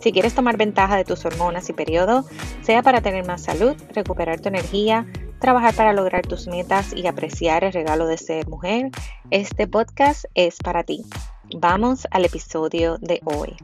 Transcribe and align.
Si 0.00 0.12
quieres 0.12 0.34
tomar 0.34 0.56
ventaja 0.56 0.96
de 0.96 1.04
tus 1.04 1.24
hormonas 1.26 1.68
y 1.68 1.74
periodo, 1.74 2.24
sea 2.62 2.82
para 2.82 3.02
tener 3.02 3.26
más 3.26 3.42
salud, 3.42 3.76
recuperar 3.94 4.40
tu 4.40 4.48
energía, 4.48 5.06
trabajar 5.40 5.74
para 5.74 5.92
lograr 5.92 6.26
tus 6.26 6.46
metas 6.46 6.94
y 6.94 7.06
apreciar 7.06 7.64
el 7.64 7.72
regalo 7.72 8.06
de 8.06 8.16
ser 8.16 8.48
mujer, 8.48 8.90
este 9.30 9.66
podcast 9.66 10.24
es 10.34 10.56
para 10.56 10.84
ti. 10.84 11.04
Vamos 11.54 12.06
al 12.10 12.24
episodio 12.24 12.96
de 12.98 13.20
hoy. 13.24 13.56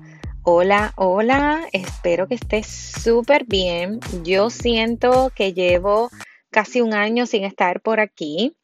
Hola, 0.43 0.93
hola, 0.97 1.67
espero 1.73 2.29
que 2.29 2.35
estés 2.35 2.67
súper 2.67 3.47
bien. 3.47 4.01
Yo 4.23 4.51
siento 4.51 5.33
que 5.35 5.55
llevo 5.55 6.11
casi 6.51 6.83
un 6.83 6.93
año 6.93 7.27
sin 7.27 7.45
estar 7.45 7.81
por 7.81 7.99
aquí. 7.99 8.55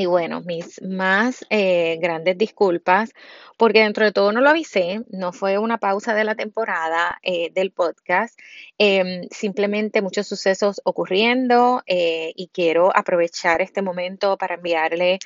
Y 0.00 0.06
bueno, 0.06 0.40
mis 0.40 0.80
más 0.80 1.44
eh, 1.50 1.98
grandes 2.00 2.38
disculpas, 2.38 3.12
porque 3.58 3.80
dentro 3.82 4.06
de 4.06 4.12
todo 4.12 4.32
no 4.32 4.40
lo 4.40 4.48
avisé, 4.48 5.02
no 5.10 5.30
fue 5.30 5.58
una 5.58 5.76
pausa 5.76 6.14
de 6.14 6.24
la 6.24 6.34
temporada 6.34 7.18
eh, 7.22 7.50
del 7.52 7.70
podcast, 7.70 8.40
em, 8.78 9.28
simplemente 9.30 10.00
muchos 10.00 10.26
sucesos 10.26 10.80
ocurriendo 10.84 11.82
eh, 11.86 12.32
y 12.34 12.48
quiero 12.48 12.96
aprovechar 12.96 13.60
este 13.60 13.82
momento 13.82 14.38
para 14.38 14.54
enviarle 14.54 15.18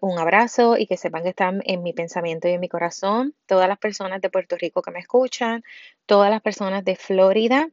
un 0.00 0.18
abrazo 0.18 0.76
y 0.76 0.86
que 0.86 0.96
sepan 0.96 1.22
que 1.22 1.30
están 1.30 1.62
en 1.64 1.82
mi 1.82 1.92
pensamiento 1.92 2.48
y 2.48 2.52
en 2.52 2.60
mi 2.60 2.68
corazón, 2.68 3.34
todas 3.46 3.68
las 3.68 3.78
personas 3.78 4.20
de 4.20 4.28
Puerto 4.30 4.56
Rico 4.56 4.82
que 4.82 4.90
me 4.90 4.98
escuchan, 5.00 5.64
todas 6.06 6.30
las 6.30 6.42
personas 6.42 6.84
de 6.84 6.96
Florida. 6.96 7.68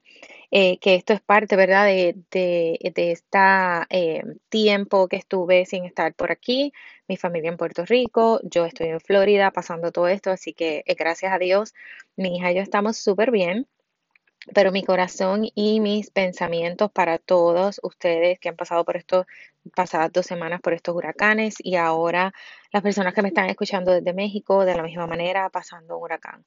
Eh, 0.52 0.80
que 0.80 0.96
esto 0.96 1.14
es 1.14 1.22
parte, 1.22 1.56
¿verdad?, 1.56 1.86
de, 1.86 2.16
de, 2.32 2.80
este 2.96 4.24
tiempo 4.50 5.08
que 5.08 5.18
estuve 5.18 5.66
sin 5.66 5.86
estar 5.86 6.14
por 6.16 6.32
aquí, 6.32 6.74
mi 7.08 7.18
familia 7.18 7.50
en 7.52 7.58
Puerto 7.58 7.86
Rico, 7.86 8.40
yo 8.44 8.66
estoy 8.66 8.88
en 8.88 9.00
Florida 9.00 9.52
pasando 9.52 9.92
todo 9.92 10.08
esto, 10.08 10.32
así 10.32 10.54
que 10.54 10.84
eh, 10.88 10.96
gracias 10.96 11.34
a 11.34 11.38
Dios, 11.38 11.76
mi 12.16 12.38
hija 12.38 12.52
y 12.52 12.56
yo 12.56 12.62
estamos 12.62 12.98
súper 12.98 13.32
bien. 13.32 13.68
Pero 14.54 14.72
mi 14.72 14.84
corazón 14.84 15.48
y 15.54 15.80
mis 15.80 16.12
pensamientos 16.12 16.92
para 16.92 17.18
todos 17.18 17.80
ustedes 17.84 18.40
que 18.40 18.50
han 18.50 18.56
pasado 18.56 18.86
por 18.86 18.98
estos 18.98 19.26
pasadas 19.76 20.12
dos 20.12 20.26
semanas 20.26 20.62
por 20.62 20.74
estos 20.74 20.96
huracanes 20.96 21.56
y 21.60 21.76
ahora 21.76 22.34
las 22.72 22.82
personas 22.82 23.14
que 23.14 23.22
me 23.22 23.30
están 23.30 23.50
escuchando 23.50 23.92
desde 23.92 24.14
México 24.14 24.66
de 24.66 24.76
la 24.76 24.84
misma 24.84 25.08
manera 25.08 25.50
pasando 25.50 25.98
un 25.98 26.04
huracán. 26.04 26.46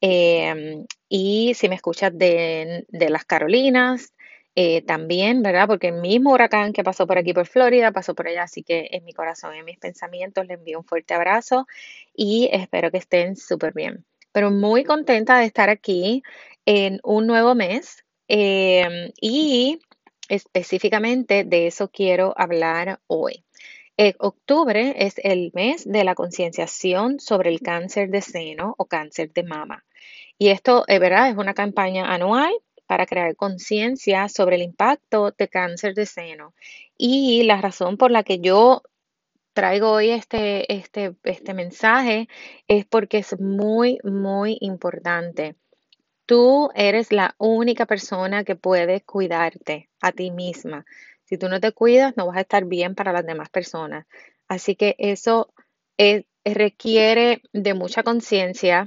Em, 0.00 0.86
y 1.08 1.54
si 1.54 1.68
me 1.68 1.76
escuchas 1.76 2.12
de, 2.16 2.86
las 2.90 3.24
Carolinas, 3.24 4.12
eh, 4.54 4.82
también, 4.82 5.42
¿verdad? 5.42 5.66
Porque 5.66 5.88
el 5.88 6.00
mismo 6.00 6.32
huracán 6.32 6.72
que 6.72 6.84
pasó 6.84 7.06
por 7.06 7.18
aquí 7.18 7.32
por 7.32 7.46
Florida 7.46 7.92
pasó 7.92 8.14
por 8.14 8.28
allá, 8.28 8.42
así 8.44 8.62
que 8.62 8.88
en 8.92 9.04
mi 9.04 9.12
corazón, 9.14 9.54
en 9.54 9.64
mis 9.64 9.78
pensamientos, 9.78 10.46
les 10.46 10.58
envío 10.58 10.78
un 10.78 10.84
fuerte 10.84 11.14
abrazo 11.14 11.66
y 12.14 12.50
espero 12.52 12.90
que 12.90 12.98
estén 12.98 13.36
súper 13.36 13.72
bien. 13.74 14.04
Pero 14.32 14.50
muy 14.50 14.84
contenta 14.84 15.38
de 15.38 15.46
estar 15.46 15.68
aquí 15.70 16.22
en 16.66 17.00
un 17.02 17.26
nuevo 17.26 17.54
mes 17.54 18.04
em, 18.28 19.12
y 19.20 19.80
específicamente 20.28 21.44
de 21.44 21.66
eso 21.66 21.88
quiero 21.88 22.34
hablar 22.36 23.00
hoy. 23.06 23.44
Eh, 23.98 24.14
octubre 24.18 24.94
es 24.96 25.14
el 25.22 25.50
mes 25.54 25.84
de 25.84 26.04
la 26.04 26.14
concienciación 26.14 27.20
sobre 27.20 27.50
el 27.50 27.60
cáncer 27.60 28.08
de 28.08 28.22
seno 28.22 28.74
o 28.78 28.86
cáncer 28.86 29.32
de 29.32 29.42
mama. 29.42 29.84
Y 30.38 30.48
esto, 30.48 30.84
es 30.88 30.96
eh, 30.96 30.98
verdad, 30.98 31.28
es 31.28 31.36
una 31.36 31.54
campaña 31.54 32.12
anual 32.12 32.52
para 32.86 33.06
crear 33.06 33.36
conciencia 33.36 34.28
sobre 34.28 34.56
el 34.56 34.62
impacto 34.62 35.32
de 35.36 35.48
cáncer 35.48 35.94
de 35.94 36.06
seno. 36.06 36.54
Y 36.96 37.42
la 37.44 37.60
razón 37.60 37.96
por 37.96 38.10
la 38.10 38.22
que 38.22 38.40
yo 38.40 38.82
traigo 39.52 39.90
hoy 39.90 40.10
este, 40.10 40.72
este, 40.72 41.14
este 41.24 41.54
mensaje 41.54 42.28
es 42.68 42.86
porque 42.86 43.18
es 43.18 43.38
muy, 43.40 43.98
muy 44.04 44.58
importante. 44.60 45.56
Tú 46.26 46.70
eres 46.74 47.12
la 47.12 47.34
única 47.38 47.86
persona 47.86 48.44
que 48.44 48.56
puede 48.56 49.02
cuidarte 49.02 49.90
a 50.00 50.12
ti 50.12 50.30
misma. 50.30 50.84
Si 51.24 51.38
tú 51.38 51.48
no 51.48 51.60
te 51.60 51.72
cuidas, 51.72 52.16
no 52.16 52.26
vas 52.26 52.36
a 52.36 52.42
estar 52.42 52.64
bien 52.64 52.94
para 52.94 53.12
las 53.12 53.26
demás 53.26 53.48
personas. 53.48 54.06
Así 54.48 54.76
que 54.76 54.94
eso 54.98 55.52
requiere 56.44 57.42
de 57.52 57.74
mucha 57.74 58.02
conciencia, 58.02 58.86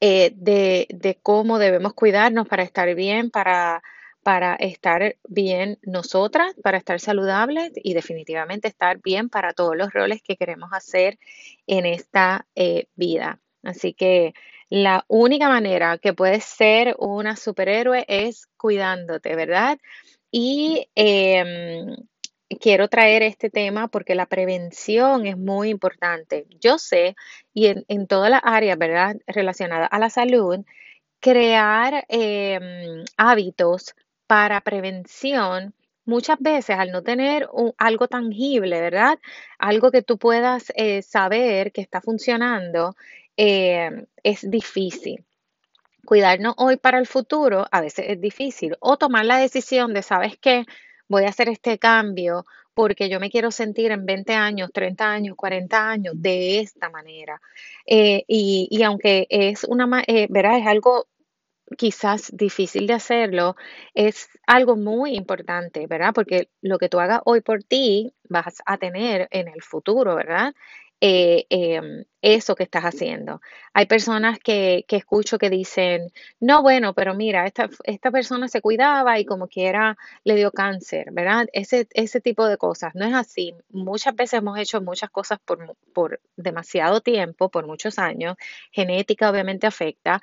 eh, 0.00 0.32
de, 0.34 1.18
cómo 1.22 1.58
debemos 1.58 1.94
cuidarnos 1.94 2.46
para 2.48 2.62
estar 2.62 2.94
bien, 2.94 3.30
para, 3.30 3.82
para 4.26 4.56
estar 4.56 5.14
bien 5.28 5.78
nosotras, 5.82 6.52
para 6.60 6.78
estar 6.78 6.98
saludables 6.98 7.70
y 7.76 7.94
definitivamente 7.94 8.66
estar 8.66 9.00
bien 9.00 9.28
para 9.28 9.52
todos 9.52 9.76
los 9.76 9.92
roles 9.92 10.20
que 10.20 10.36
queremos 10.36 10.70
hacer 10.72 11.16
en 11.68 11.86
esta 11.86 12.44
eh, 12.56 12.88
vida. 12.96 13.38
Así 13.62 13.94
que 13.94 14.34
la 14.68 15.04
única 15.06 15.48
manera 15.48 15.98
que 15.98 16.12
puedes 16.12 16.42
ser 16.42 16.96
una 16.98 17.36
superhéroe 17.36 18.04
es 18.08 18.48
cuidándote, 18.56 19.36
¿verdad? 19.36 19.78
Y 20.32 20.88
em, 20.96 21.94
quiero 22.60 22.88
traer 22.88 23.22
este 23.22 23.48
tema 23.48 23.86
porque 23.86 24.16
la 24.16 24.26
prevención 24.26 25.24
es 25.28 25.38
muy 25.38 25.68
importante. 25.68 26.48
Yo 26.60 26.78
sé, 26.78 27.14
y 27.54 27.68
en, 27.86 28.08
todas 28.08 28.30
las 28.30 28.40
áreas, 28.42 28.76
¿verdad?, 28.76 29.18
relacionadas 29.28 29.88
a 29.92 30.00
la 30.00 30.10
salud, 30.10 30.64
crear 31.20 32.04
em, 32.08 33.04
hábitos 33.16 33.94
para 34.26 34.60
prevención, 34.60 35.74
muchas 36.04 36.38
veces 36.40 36.78
al 36.78 36.92
no 36.92 37.02
tener 37.02 37.48
algo 37.78 38.08
tangible, 38.08 38.80
¿verdad? 38.80 39.18
Algo 39.58 39.90
que 39.90 40.02
tú 40.02 40.18
puedas 40.18 40.72
eh, 40.76 41.02
saber 41.02 41.72
que 41.72 41.80
está 41.80 42.00
funcionando, 42.00 42.96
em, 43.36 44.06
es 44.22 44.50
difícil. 44.50 45.24
Cuidarnos 46.04 46.54
hoy 46.58 46.76
para 46.76 46.98
el 46.98 47.06
futuro 47.06 47.66
a 47.70 47.80
veces 47.80 48.06
es 48.08 48.20
difícil. 48.20 48.76
O 48.80 48.96
tomar 48.96 49.24
la 49.26 49.38
decisión 49.38 49.92
de, 49.94 50.02
¿sabes 50.02 50.38
qué? 50.40 50.64
voy 51.08 51.24
a 51.24 51.28
hacer 51.28 51.48
este 51.48 51.78
cambio 51.78 52.46
porque 52.74 53.08
yo 53.08 53.20
me 53.20 53.30
quiero 53.30 53.50
sentir 53.50 53.90
en 53.90 54.04
20 54.04 54.34
años, 54.34 54.70
30 54.72 55.10
años, 55.10 55.36
40 55.36 55.88
años 55.88 56.14
de 56.18 56.60
esta 56.60 56.90
manera. 56.90 57.40
Eh, 57.86 58.24
y, 58.28 58.82
aunque 58.82 59.26
es 59.30 59.64
una, 59.64 60.02
eh, 60.06 60.26
verás, 60.28 60.60
es 60.60 60.66
algo 60.66 61.06
quizás 61.78 62.30
difícil 62.36 62.86
de 62.86 62.94
hacerlo, 62.94 63.56
es 63.94 64.28
algo 64.46 64.76
muy 64.76 65.14
importante, 65.16 65.86
¿verdad? 65.86 66.12
Porque 66.14 66.48
lo 66.62 66.78
que 66.78 66.88
tú 66.88 67.00
hagas 67.00 67.20
hoy 67.24 67.40
por 67.40 67.62
ti 67.64 68.14
vas 68.28 68.62
a 68.66 68.78
tener 68.78 69.28
en 69.30 69.48
el 69.48 69.62
futuro, 69.62 70.14
¿verdad? 70.16 70.54
Eh, 71.00 71.46
em, 71.50 72.04
eso 72.22 72.54
que 72.54 72.62
estás 72.64 72.84
haciendo. 72.84 73.40
Hay 73.74 73.86
personas 73.86 74.38
que, 74.38 74.84
que, 74.88 74.96
escucho 74.96 75.38
que 75.38 75.50
dicen, 75.50 76.10
no, 76.40 76.62
bueno, 76.62 76.94
pero 76.94 77.14
mira, 77.14 77.46
esta, 77.46 77.68
esta 77.84 78.10
persona 78.10 78.48
se 78.48 78.62
cuidaba 78.62 79.18
y 79.18 79.26
como 79.26 79.46
quiera 79.46 79.96
le 80.24 80.34
dio 80.36 80.50
cáncer, 80.52 81.08
¿verdad? 81.12 81.46
Ese, 81.52 81.86
ese 81.92 82.20
tipo 82.22 82.46
de 82.48 82.56
cosas. 82.56 82.94
No 82.94 83.04
es 83.04 83.14
así. 83.14 83.54
Muchas 83.70 84.16
veces 84.16 84.38
hemos 84.38 84.58
hecho 84.58 84.80
muchas 84.80 85.10
cosas 85.10 85.38
por, 85.44 85.76
por 85.92 86.20
demasiado 86.36 87.00
tiempo, 87.02 87.50
por 87.50 87.66
muchos 87.66 87.98
años. 87.98 88.36
Genética 88.72 89.30
obviamente 89.30 89.66
afecta, 89.66 90.20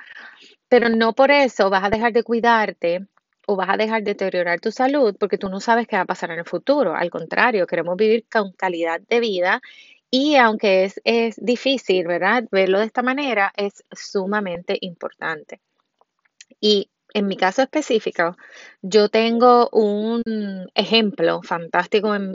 pero 0.68 0.90
no 0.90 1.14
por 1.14 1.32
eso 1.32 1.70
vas 1.70 1.84
a 1.84 1.90
dejar 1.90 2.14
de 2.14 2.24
cuidarte 2.24 3.08
o 3.48 3.56
vas 3.56 3.70
a 3.70 3.78
dejar 3.78 4.04
de 4.04 4.12
deteriorar 4.12 4.60
tu 4.60 4.72
salud 4.72 5.16
porque 5.20 5.38
tú 5.38 5.50
no 5.50 5.60
sabes 5.60 5.88
qué 5.88 5.98
va 5.98 6.04
a 6.04 6.06
pasar 6.06 6.32
en 6.32 6.40
el 6.40 6.46
futuro. 6.46 6.96
Al 6.96 7.10
contrario, 7.10 7.68
queremos 7.68 7.96
vivir 7.98 8.26
con 8.32 8.52
calidad 8.54 9.02
de 9.02 9.20
vida 9.20 9.62
y 10.16 10.36
aunque 10.36 10.84
es, 10.84 11.02
es 11.06 11.44
difícil, 11.44 12.06
¿verdad? 12.06 12.44
Verlo 12.52 12.78
de 12.78 12.86
esta 12.86 13.02
manera 13.02 13.52
es 13.58 13.84
sumamente 13.92 14.78
importante. 14.82 15.60
Y 16.62 16.92
en 17.16 17.26
mi 17.26 17.36
caso 17.36 17.64
específico, 17.64 18.38
yo 18.84 19.10
tengo 19.10 19.70
un 19.72 20.22
ejemplo 20.76 21.42
fantástico 21.42 22.14
en, 22.14 22.30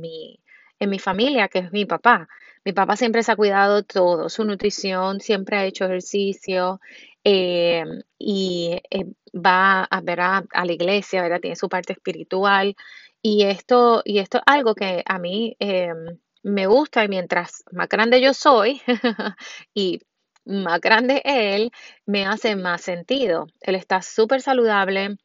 mi, 0.00 0.40
en 0.78 0.88
mi 0.90 0.98
familia, 0.98 1.48
que 1.48 1.58
es 1.58 1.72
mi 1.72 1.84
papá. 1.84 2.26
Mi 2.64 2.72
papá 2.72 2.96
siempre 2.96 3.22
se 3.22 3.32
ha 3.32 3.36
cuidado 3.36 3.82
todo, 3.82 4.30
su 4.30 4.44
nutrición, 4.46 5.20
siempre 5.20 5.58
ha 5.58 5.66
hecho 5.66 5.84
ejercicio 5.84 6.80
eh, 7.22 7.84
y 8.18 8.80
eh, 8.90 9.04
va 9.34 9.84
a, 9.84 10.00
ver 10.00 10.22
a, 10.22 10.42
la 10.54 10.72
iglesia, 10.72 11.20
¿verdad? 11.20 11.40
Tiene 11.42 11.56
su 11.56 11.68
parte 11.68 11.92
espiritual. 11.92 12.74
Y 13.20 13.42
esto, 13.44 14.00
y 14.06 14.20
esto 14.20 14.38
es 14.38 14.44
algo 14.46 14.74
que 14.74 15.02
a 15.04 15.18
mí 15.18 15.54
em, 15.58 16.18
me 16.44 16.66
gusta 16.66 17.04
y 17.04 17.08
mientras 17.08 17.64
más 17.72 17.88
grande 17.88 18.20
yo 18.20 18.34
soy 18.34 18.80
y 19.74 20.00
más 20.44 20.80
grande 20.80 21.22
él, 21.24 21.72
me 22.06 22.26
hace 22.26 22.54
más 22.54 22.82
sentido. 22.82 23.46
Él 23.62 23.74
está 23.74 24.02
súper 24.02 24.42
saludable, 24.42 25.16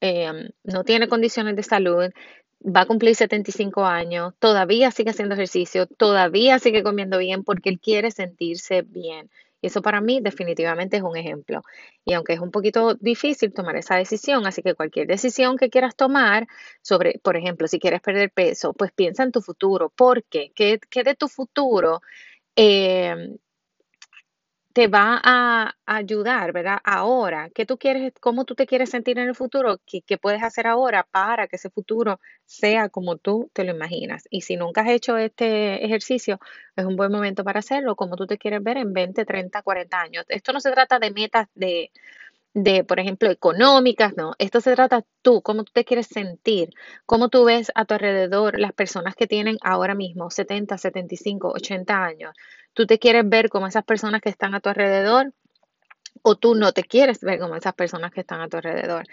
em, 0.00 0.50
no 0.64 0.84
tiene 0.84 1.08
condiciones 1.08 1.56
de 1.56 1.62
salud, 1.62 2.10
va 2.60 2.82
a 2.82 2.86
cumplir 2.86 3.14
75 3.14 3.84
años, 3.84 4.34
todavía 4.38 4.90
sigue 4.90 5.10
haciendo 5.10 5.34
ejercicio, 5.34 5.86
todavía 5.86 6.58
sigue 6.58 6.82
comiendo 6.82 7.18
bien 7.18 7.44
porque 7.44 7.70
él 7.70 7.80
quiere 7.80 8.10
sentirse 8.10 8.82
bien. 8.82 9.30
Y 9.64 9.68
eso 9.68 9.80
para 9.80 10.02
mí 10.02 10.20
definitivamente 10.20 10.98
es 10.98 11.02
un 11.02 11.16
ejemplo. 11.16 11.62
Y 12.04 12.12
aunque 12.12 12.34
es 12.34 12.40
un 12.40 12.50
poquito 12.50 12.96
difícil 12.96 13.54
tomar 13.54 13.76
esa 13.76 13.96
decisión, 13.96 14.46
así 14.46 14.60
que 14.60 14.74
cualquier 14.74 15.06
decisión 15.06 15.56
que 15.56 15.70
quieras 15.70 15.96
tomar 15.96 16.46
sobre, 16.82 17.18
por 17.22 17.38
ejemplo, 17.38 17.66
si 17.66 17.78
quieres 17.78 18.02
perder 18.02 18.30
peso, 18.30 18.74
pues 18.74 18.92
piensa 18.92 19.22
en 19.22 19.32
tu 19.32 19.40
futuro. 19.40 19.88
¿Por 19.88 20.22
qué? 20.24 20.52
¿Qué, 20.54 20.78
de 21.02 21.14
tu 21.14 21.28
futuro 21.28 22.02
eh, 22.56 23.16
te 24.74 24.88
va 24.88 25.20
a 25.22 25.76
ayudar, 25.86 26.52
¿verdad? 26.52 26.78
Ahora, 26.84 27.48
¿qué 27.54 27.64
tú 27.64 27.78
quieres, 27.78 28.12
cómo 28.20 28.44
tú 28.44 28.56
te 28.56 28.66
quieres 28.66 28.90
sentir 28.90 29.18
en 29.18 29.28
el 29.28 29.36
futuro? 29.36 29.78
¿Qué, 29.86 30.02
qué, 30.02 30.18
puedes 30.18 30.42
hacer 30.42 30.66
ahora 30.66 31.06
para 31.10 31.46
que 31.46 31.56
ese 31.56 31.70
futuro 31.70 32.20
sea 32.44 32.88
como 32.88 33.16
tú 33.16 33.50
te 33.52 33.62
lo 33.64 33.70
imaginas? 33.72 34.24
Y 34.30 34.40
si 34.42 34.56
nunca 34.56 34.80
has 34.82 34.88
hecho 34.90 35.16
este 35.16 35.84
ejercicio, 35.84 36.40
es 36.74 36.84
un 36.84 36.96
buen 36.96 37.12
momento 37.12 37.44
para 37.44 37.60
hacerlo, 37.60 37.94
como 37.94 38.16
tú 38.16 38.26
te 38.26 38.36
quieres 38.36 38.64
ver 38.64 38.78
en 38.78 38.92
20, 38.92 39.24
30, 39.24 39.62
40 39.62 40.00
años. 40.00 40.24
Esto 40.28 40.52
no 40.52 40.60
se 40.60 40.72
trata 40.72 40.98
de 40.98 41.12
metas 41.12 41.46
de, 41.54 41.92
de, 42.54 42.84
por 42.84 43.00
ejemplo, 43.00 43.30
económicas, 43.30 44.16
no. 44.16 44.34
Esto 44.38 44.60
se 44.60 44.74
trata 44.74 45.04
tú, 45.22 45.42
cómo 45.42 45.64
tú 45.64 45.72
te 45.72 45.84
quieres 45.84 46.06
sentir, 46.08 46.70
cómo 47.06 47.28
tú 47.28 47.44
ves 47.44 47.70
a 47.74 47.84
tu 47.84 47.94
alrededor 47.94 48.58
las 48.60 48.72
personas 48.72 49.16
que 49.16 49.26
tienen 49.26 49.58
ahora 49.62 49.94
mismo 49.94 50.30
70, 50.30 50.78
75, 50.78 51.52
80 51.52 52.04
años. 52.04 52.34
Tú 52.74 52.86
te 52.86 52.98
quieres 52.98 53.28
ver 53.28 53.48
como 53.48 53.66
esas 53.66 53.84
personas 53.84 54.20
que 54.20 54.28
están 54.30 54.54
a 54.54 54.60
tu 54.60 54.68
alrededor 54.68 55.32
o 56.22 56.36
tú 56.36 56.54
no 56.54 56.72
te 56.72 56.84
quieres 56.84 57.20
ver 57.20 57.38
como 57.38 57.56
esas 57.56 57.74
personas 57.74 58.10
que 58.10 58.20
están 58.20 58.40
a 58.40 58.48
tu 58.48 58.56
alrededor. 58.56 59.04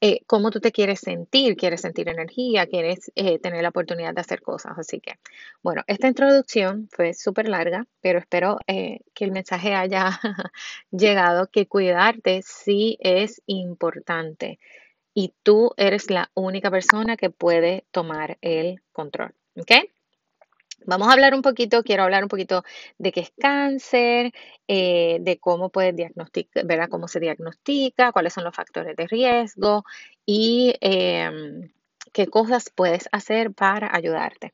Eh, 0.00 0.20
¿Cómo 0.26 0.50
tú 0.50 0.60
te 0.60 0.72
quieres 0.72 1.00
sentir? 1.00 1.56
¿Quieres 1.56 1.80
sentir 1.80 2.08
energía? 2.08 2.66
¿Quieres 2.66 3.10
eh, 3.14 3.38
tener 3.38 3.62
la 3.62 3.70
oportunidad 3.70 4.14
de 4.14 4.20
hacer 4.20 4.40
cosas? 4.40 4.72
Así 4.78 5.00
que, 5.00 5.14
bueno, 5.62 5.82
esta 5.86 6.08
introducción 6.08 6.88
fue 6.90 7.12
súper 7.14 7.48
larga, 7.48 7.86
pero 8.00 8.18
espero 8.18 8.58
eh, 8.66 9.00
que 9.14 9.24
el 9.24 9.32
mensaje 9.32 9.74
haya 9.74 10.20
llegado, 10.90 11.48
que 11.48 11.66
cuidarte 11.66 12.40
sí 12.44 12.98
es 13.00 13.42
importante 13.46 14.58
y 15.12 15.34
tú 15.42 15.72
eres 15.76 16.10
la 16.10 16.30
única 16.34 16.70
persona 16.70 17.16
que 17.16 17.30
puede 17.30 17.84
tomar 17.90 18.38
el 18.42 18.80
control. 18.92 19.34
¿Ok? 19.56 19.72
Vamos 20.86 21.08
a 21.08 21.12
hablar 21.12 21.34
un 21.34 21.42
poquito, 21.42 21.82
quiero 21.82 22.02
hablar 22.04 22.22
un 22.22 22.28
poquito 22.28 22.64
de 22.98 23.12
qué 23.12 23.20
es 23.20 23.32
cáncer, 23.38 24.32
eh, 24.66 25.18
de 25.20 25.38
cómo 25.38 25.70
puedes 25.70 25.94
diagnosticar. 25.94 26.88
Cómo 26.88 27.08
se 27.08 27.20
diagnostica, 27.20 28.12
cuáles 28.12 28.32
son 28.32 28.44
los 28.44 28.54
factores 28.54 28.96
de 28.96 29.06
riesgo 29.06 29.84
y 30.26 30.74
em, 30.80 31.70
qué 32.12 32.26
cosas 32.26 32.70
puedes 32.74 33.08
hacer 33.12 33.52
para 33.52 33.94
ayudarte. 33.94 34.52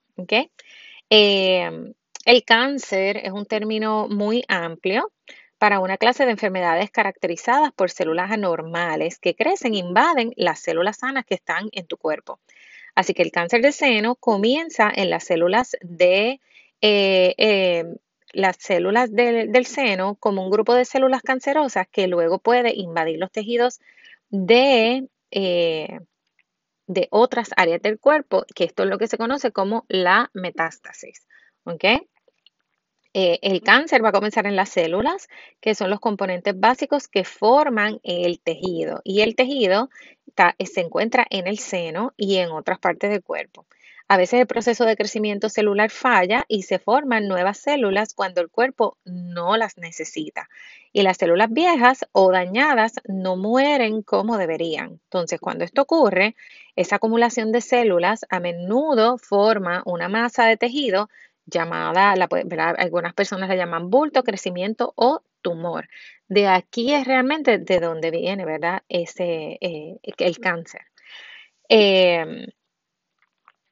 Em, 1.11 1.95
el 2.25 2.45
cáncer 2.45 3.19
es 3.19 3.33
un 3.33 3.47
término 3.47 4.09
muy 4.09 4.45
amplio 4.49 5.13
para 5.59 5.81
una 5.81 5.97
clase 5.97 6.25
de 6.25 6.33
enfermedades 6.33 6.91
caracterizadas 6.91 7.73
por 7.73 7.91
células 7.91 8.31
anormales 8.31 9.19
que 9.19 9.35
crecen 9.35 9.75
invaden 9.75 10.33
las 10.37 10.61
células 10.61 10.99
sanas 10.99 11.25
que 11.25 11.35
están 11.35 11.69
en 11.73 11.87
tu 11.87 11.97
cuerpo. 11.97 12.41
Así 12.97 13.13
que 13.13 13.23
el 13.23 13.31
cáncer 13.31 13.61
de 13.61 13.73
seno 13.73 14.17
comienza 14.17 14.91
en 14.93 15.11
las 15.11 15.25
células 15.25 15.77
de 15.83 16.41
eh, 16.81 17.35
eh, 17.37 17.85
las 18.33 18.57
células 18.59 19.13
del 19.13 19.67
seno 19.67 20.17
como 20.17 20.43
un 20.43 20.51
grupo 20.51 20.75
de 20.75 20.87
células 20.87 21.23
cancerosas 21.23 21.87
que 21.91 22.07
luego 22.07 22.39
puede 22.39 22.73
invadir 22.75 23.19
los 23.19 23.31
tejidos 23.31 23.81
de, 24.31 25.09
eh, 25.31 26.01
de 26.87 27.09
otras 27.11 27.51
áreas 27.57 27.83
del 27.83 27.99
cuerpo, 27.99 28.47
que 28.55 28.65
esto 28.65 28.83
es 28.83 28.89
lo 28.89 28.99
que 28.99 29.09
se 29.09 29.19
conoce 29.19 29.53
como 29.53 29.85
la 29.89 30.31
metástasis. 30.33 31.27
el 33.13 33.63
cáncer 33.63 34.05
va 34.05 34.11
a 34.11 34.13
comenzar 34.13 34.47
en 34.47 34.57
las 34.57 34.71
células, 34.71 35.29
que 35.61 35.75
son 35.75 35.91
los 35.91 36.01
componentes 36.01 36.59
básicos 36.59 37.09
que 37.09 37.25
forman 37.25 38.01
el 38.03 38.41
tejido. 38.41 39.01
Y 39.05 39.21
el 39.21 39.35
tejido 39.35 39.89
se 40.59 40.81
encuentra 40.81 41.27
en 41.31 41.47
el 41.47 41.59
seno 41.59 42.13
y 42.17 42.37
en 42.37 42.51
otras 42.51 42.79
partes 42.79 43.11
del 43.11 43.23
cuerpo. 43.23 43.67
A 44.09 44.17
veces 44.17 44.39
el 44.39 44.47
proceso 44.47 44.85
de 44.85 44.97
crecimiento 44.97 45.49
celular 45.49 45.91
falla 45.91 46.45
y 46.47 46.63
se 46.63 46.79
forman 46.79 47.27
nuevas 47.27 47.59
células 47.59 48.15
cuando 48.15 48.41
el 48.41 48.51
cuerpo 48.51 48.99
no 49.05 49.57
las 49.57 49.79
necesita. 49.79 50.49
Y 50.93 51.03
las 51.03 51.17
células 51.17 51.51
viejas 51.51 52.07
o 52.13 52.31
dañadas 52.31 53.01
no 53.09 53.37
mueren 53.37 54.03
como 54.03 54.39
deberían. 54.39 55.01
Entonces, 55.05 55.41
cuando 55.41 55.65
esto 55.65 55.83
ocurre, 55.83 56.37
esa 56.77 56.97
acumulación 56.97 57.51
de 57.51 57.61
células 57.61 58.25
a 58.31 58.39
menudo 58.39 59.19
forma 59.19 59.83
una 59.87 60.09
masa 60.09 60.47
de 60.47 60.57
tejido 60.57 61.09
llamada, 61.45 62.15
algunas 62.79 63.15
personas 63.15 63.49
la 63.49 63.57
llaman 63.57 63.91
bulto, 63.91 64.23
crecimiento 64.23 64.93
o 64.97 65.23
tumor. 65.47 65.89
De 66.27 66.49
aquí 66.49 66.93
es 66.93 67.07
realmente 67.07 67.59
de 67.59 67.79
donde 67.79 68.11
viene, 68.11 68.45
¿verdad? 68.45 68.83
Ese, 68.89 69.59
eh, 69.61 69.97
el 70.03 70.39
cáncer. 70.41 70.81
Em, 71.69 72.47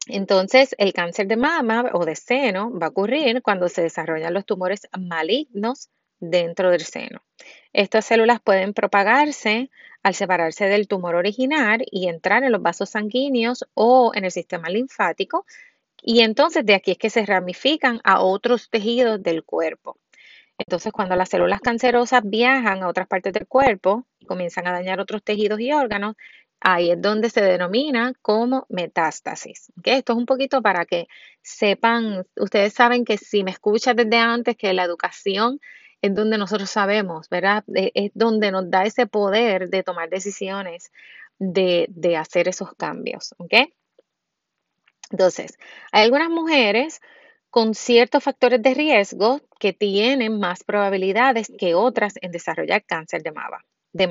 entonces, 0.06 0.76
el 0.78 0.92
cáncer 0.92 1.26
de 1.26 1.36
mama 1.36 1.90
o 1.94 2.04
de 2.04 2.14
seno 2.14 2.70
va 2.78 2.86
a 2.86 2.90
ocurrir 2.90 3.42
cuando 3.42 3.68
se 3.68 3.82
desarrollan 3.82 4.34
los 4.34 4.46
tumores 4.46 4.82
malignos 4.96 5.90
dentro 6.20 6.70
del 6.70 6.82
seno. 6.82 7.22
Estas 7.72 8.04
células 8.06 8.40
pueden 8.40 8.72
propagarse 8.72 9.70
al 10.04 10.14
separarse 10.14 10.66
del 10.66 10.86
tumor 10.86 11.16
original 11.16 11.84
y 11.90 12.06
entrar 12.08 12.44
en 12.44 12.52
los 12.52 12.62
vasos 12.62 12.90
sanguíneos 12.90 13.64
o 13.74 14.12
en 14.14 14.24
el 14.24 14.30
sistema 14.30 14.68
linfático. 14.68 15.44
Y 16.02 16.20
entonces 16.20 16.64
de 16.64 16.74
aquí 16.74 16.92
es 16.92 16.98
que 16.98 17.10
se 17.10 17.26
ramifican 17.26 18.00
a 18.04 18.20
otros 18.20 18.70
tejidos 18.70 19.20
del 19.22 19.42
cuerpo. 19.42 19.98
Entonces, 20.58 20.92
cuando 20.92 21.16
las 21.16 21.28
células 21.28 21.60
cancerosas 21.60 22.22
viajan 22.24 22.82
a 22.82 22.88
otras 22.88 23.08
partes 23.08 23.32
del 23.32 23.46
cuerpo 23.46 24.06
y 24.20 24.26
comienzan 24.26 24.66
a 24.66 24.72
dañar 24.72 25.00
otros 25.00 25.22
tejidos 25.22 25.60
y 25.60 25.72
órganos, 25.72 26.14
ahí 26.60 26.90
es 26.90 27.00
donde 27.00 27.28
se 27.28 27.42
denomina 27.42 28.14
como 28.22 28.66
metástasis. 28.68 29.72
Esto 29.82 30.12
es 30.12 30.18
un 30.18 30.26
poquito 30.26 30.62
para 30.62 30.86
que 30.86 31.08
sepan, 31.42 32.26
ustedes 32.36 32.72
saben 32.72 33.04
que 33.04 33.18
si 33.18 33.44
me 33.44 33.50
escuchas 33.50 33.96
desde 33.96 34.16
antes, 34.16 34.56
que 34.56 34.72
la 34.72 34.84
educación 34.84 35.60
es 36.00 36.14
donde 36.14 36.38
nosotros 36.38 36.70
sabemos, 36.70 37.28
¿verdad? 37.28 37.64
Es 37.74 38.12
donde 38.14 38.50
nos 38.50 38.70
da 38.70 38.84
ese 38.84 39.06
poder 39.06 39.68
de 39.70 39.82
tomar 39.82 40.08
decisiones, 40.08 40.92
de, 41.38 41.86
de 41.88 42.16
hacer 42.16 42.48
esos 42.48 42.74
cambios, 42.74 43.34
¿ok? 43.38 43.54
Entonces, 45.10 45.58
hay 45.92 46.04
algunas 46.04 46.30
mujeres 46.30 47.00
con 47.54 47.76
ciertos 47.76 48.24
factores 48.24 48.60
de 48.60 48.74
riesgo 48.74 49.40
que 49.60 49.72
tienen 49.72 50.40
más 50.40 50.64
probabilidades 50.64 51.52
que 51.56 51.76
otras 51.76 52.14
en 52.20 52.32
desarrollar 52.32 52.84
cáncer 52.84 53.22
de 53.22 53.30
mama. 53.30 53.64
De. 53.92 54.06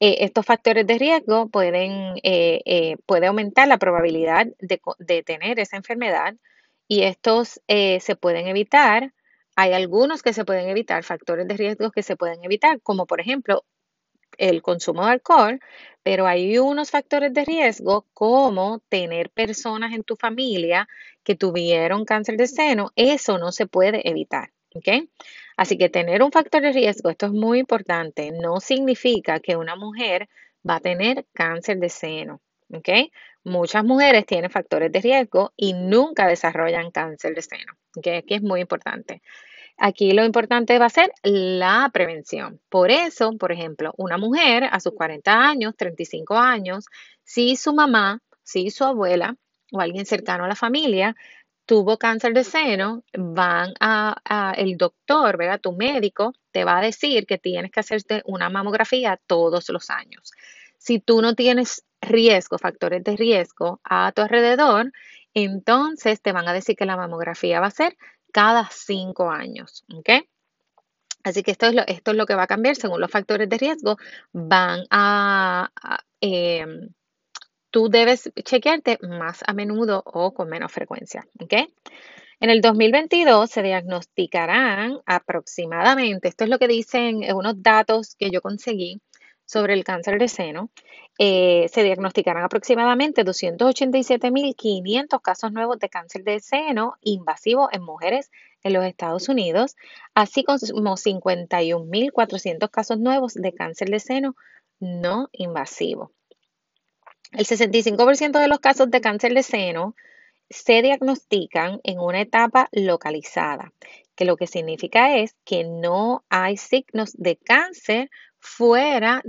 Eh, 0.00 0.24
estos 0.24 0.46
factores 0.46 0.86
de 0.86 0.96
riesgo 0.96 1.50
pueden 1.50 2.16
eh, 2.22 2.62
eh, 2.64 2.96
puede 3.04 3.26
aumentar 3.26 3.68
la 3.68 3.76
probabilidad 3.76 4.46
de, 4.58 5.22
tener 5.22 5.60
esa 5.60 5.76
enfermedad 5.76 6.34
y 6.88 7.02
estos 7.02 7.60
se 7.68 8.16
pueden 8.18 8.46
evitar. 8.46 9.12
Hay 9.54 9.74
algunos 9.74 10.22
que 10.22 10.32
se 10.32 10.46
pueden 10.46 10.70
evitar, 10.70 11.04
factores 11.04 11.46
de 11.46 11.58
riesgo 11.58 11.90
que 11.90 12.02
se 12.02 12.16
pueden 12.16 12.42
evitar, 12.42 12.80
como 12.80 13.04
por 13.04 13.20
ejemplo 13.20 13.66
el 14.38 14.62
consumo 14.62 15.04
de 15.04 15.12
alcohol, 15.12 15.60
pero 16.02 16.26
hay 16.26 16.58
unos 16.58 16.90
factores 16.90 17.32
de 17.34 17.44
riesgo 17.44 18.06
como 18.14 18.80
tener 18.88 19.30
personas 19.30 19.92
en 19.92 20.04
tu 20.04 20.16
familia 20.16 20.88
que 21.24 21.34
tuvieron 21.34 22.04
cáncer 22.04 22.36
de 22.36 22.46
seno, 22.46 22.92
eso 22.96 23.38
no 23.38 23.50
se 23.50 23.66
puede 23.66 24.08
evitar. 24.08 24.52
Así 25.56 25.78
que 25.78 25.88
tener 25.88 26.22
un 26.22 26.30
factor 26.30 26.62
de 26.62 26.72
riesgo, 26.72 27.10
esto 27.10 27.26
es 27.26 27.32
muy 27.32 27.58
importante, 27.58 28.30
no 28.30 28.60
significa 28.60 29.40
que 29.40 29.56
una 29.56 29.74
mujer 29.74 30.28
va 30.68 30.76
a 30.76 30.80
tener 30.80 31.26
cáncer 31.32 31.78
de 31.78 31.88
seno. 31.88 32.40
Muchas 33.44 33.84
mujeres 33.84 34.26
tienen 34.26 34.50
factores 34.50 34.90
de 34.90 35.00
riesgo 35.00 35.52
y 35.56 35.72
nunca 35.72 36.26
desarrollan 36.26 36.90
cáncer 36.90 37.34
de 37.34 37.42
seno. 37.42 37.72
¿ok? 37.96 38.06
Aquí 38.18 38.34
es 38.34 38.42
muy 38.42 38.60
importante. 38.60 39.22
Aquí 39.78 40.12
lo 40.12 40.24
importante 40.24 40.78
va 40.78 40.86
a 40.86 40.90
ser 40.90 41.12
la 41.22 41.90
prevención. 41.92 42.60
Por 42.68 42.90
eso, 42.90 43.32
por 43.38 43.52
ejemplo, 43.52 43.92
una 43.98 44.16
mujer 44.16 44.64
a 44.64 44.80
sus 44.80 44.94
40 44.94 45.32
años, 45.32 45.76
35 45.76 46.36
años, 46.36 46.86
si 47.24 47.56
su 47.56 47.74
mamá, 47.74 48.20
si 48.42 48.70
su 48.70 48.84
abuela 48.84 49.36
o 49.72 49.80
alguien 49.80 50.06
cercano 50.06 50.44
a 50.44 50.48
la 50.48 50.54
familia 50.54 51.14
tuvo 51.66 51.98
cáncer 51.98 52.32
de 52.32 52.44
seno, 52.44 53.02
van 53.12 53.74
a, 53.80 54.54
el 54.56 54.76
doctor, 54.76 55.36
¿verdad? 55.36 55.60
Tu 55.60 55.72
médico 55.72 56.32
te 56.52 56.64
va 56.64 56.78
a 56.78 56.82
decir 56.82 57.26
que 57.26 57.38
tienes 57.38 57.72
que 57.72 57.80
hacerte 57.80 58.22
una 58.24 58.48
mamografía 58.48 59.20
todos 59.26 59.68
los 59.70 59.90
años. 59.90 60.32
Si 60.78 61.00
tú 61.00 61.20
no 61.20 61.34
tienes 61.34 61.84
riesgo, 62.00 62.58
factores 62.58 63.02
de 63.02 63.16
riesgo 63.16 63.80
a 63.82 64.12
tu 64.12 64.22
alrededor, 64.22 64.92
entonces 65.34 66.22
te 66.22 66.32
van 66.32 66.48
a 66.48 66.52
decir 66.52 66.76
que 66.76 66.86
la 66.86 66.96
mamografía 66.96 67.60
va 67.60 67.66
a 67.66 67.70
ser 67.70 67.96
cada 68.36 68.68
cinco 68.70 69.30
años. 69.30 69.86
Así 71.24 71.42
que 71.42 71.52
esto 71.52 71.64
es, 71.68 71.74
lo, 71.74 71.86
esto 71.86 72.10
es 72.10 72.16
lo 72.18 72.26
que 72.26 72.34
va 72.34 72.42
a 72.42 72.46
cambiar 72.46 72.76
según 72.76 73.00
los 73.00 73.10
factores 73.10 73.48
de 73.48 73.56
riesgo. 73.56 73.96
Van 74.30 74.80
a, 74.90 75.70
em, 76.20 76.90
tú 77.70 77.88
debes 77.88 78.30
chequearte 78.44 78.98
más 79.00 79.42
a 79.46 79.54
menudo 79.54 80.02
o 80.04 80.34
con 80.34 80.50
menos 80.50 80.70
frecuencia. 80.70 81.26
En 82.38 82.50
el 82.50 82.60
2022 82.60 83.48
se 83.50 83.62
diagnosticarán 83.62 84.98
aproximadamente, 85.06 86.28
esto 86.28 86.44
es 86.44 86.50
lo 86.50 86.58
que 86.58 86.68
dicen 86.68 87.22
unos 87.34 87.62
datos 87.62 88.16
que 88.18 88.30
yo 88.30 88.42
conseguí 88.42 89.00
sobre 89.46 89.72
el 89.74 89.84
cáncer 89.84 90.18
de 90.18 90.28
seno, 90.28 90.70
eh, 91.18 91.70
se 91.72 91.82
diagnosticarán 91.82 92.44
aproximadamente 92.44 93.24
287.500 93.24 95.22
casos 95.22 95.50
nuevos 95.52 95.78
de 95.78 95.88
cáncer 95.88 96.24
de 96.24 96.40
seno 96.40 96.96
invasivo 97.00 97.70
en 97.72 97.82
mujeres 97.82 98.30
en 98.62 98.74
los 98.74 98.84
Estados 98.84 99.30
Unidos, 99.30 99.76
así 100.14 100.44
como 100.44 100.58
51.400 100.58 102.70
casos 102.70 102.98
nuevos 102.98 103.32
de 103.34 103.54
cáncer 103.54 103.88
de 103.88 104.00
seno 104.00 104.36
no 104.78 105.30
invasivo. 105.32 106.12
El 107.32 107.46
65% 107.46 108.38
de 108.38 108.48
los 108.48 108.58
casos 108.58 108.90
de 108.90 109.00
cáncer 109.00 109.32
de 109.34 109.42
seno 109.42 109.94
se 110.50 110.82
diagnostican 110.82 111.80
en 111.82 111.98
una 111.98 112.20
etapa 112.20 112.68
localizada, 112.72 113.72
que 114.14 114.24
lo 114.24 114.36
que 114.36 114.46
significa 114.46 115.16
es 115.16 115.34
que 115.44 115.64
no 115.64 116.24
hay 116.28 116.56
signos 116.56 117.12
de 117.14 117.36
cáncer 117.36 118.10
fuera 118.46 119.22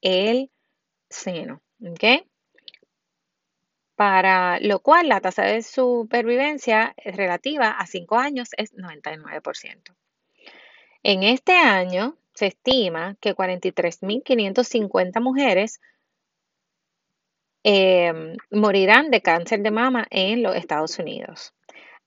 el 0.00 0.50
seno. 1.08 1.62
¿ok? 1.82 2.26
Para 3.94 4.58
lo 4.60 4.80
cual 4.80 5.08
la 5.08 5.20
tasa 5.20 5.42
de 5.42 5.62
supervivencia 5.62 6.94
relativa 7.04 7.70
a 7.70 7.86
5 7.86 8.16
años 8.16 8.50
es 8.56 8.74
99%. 8.74 9.94
En 11.02 11.22
este 11.22 11.52
año 11.56 12.16
se 12.34 12.46
estima 12.48 13.16
que 13.20 13.34
43.550 13.34 15.20
mujeres 15.20 15.80
Em, 17.62 18.36
morirán 18.50 19.10
de 19.10 19.20
cáncer 19.20 19.60
de 19.60 19.70
mama 19.70 20.06
en 20.10 20.42
los 20.42 20.56
Estados 20.56 20.98
Unidos. 20.98 21.52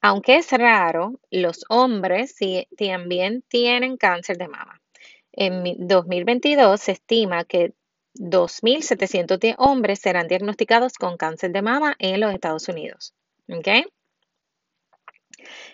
Aunque 0.02 0.38
es 0.38 0.52
raro, 0.52 1.20
los 1.30 1.64
hombres 1.70 2.36
sí, 2.36 2.68
también 2.76 3.44
tienen 3.48 3.98
cáncer 3.98 4.38
de 4.38 4.48
mama. 4.48 4.82
En 5.34 5.88
2022 5.88 6.80
se 6.80 6.94
estima 6.94 7.44
que 7.44 7.74
2.710 8.16 9.56
hombres 9.58 10.00
serán 10.00 10.28
diagnosticados 10.28 10.94
con 10.94 11.18
cáncer 11.18 11.52
de 11.52 11.62
mama 11.62 11.96
en 12.00 12.20
los 12.20 12.34
Estados 12.34 12.68
Unidos. 12.70 13.14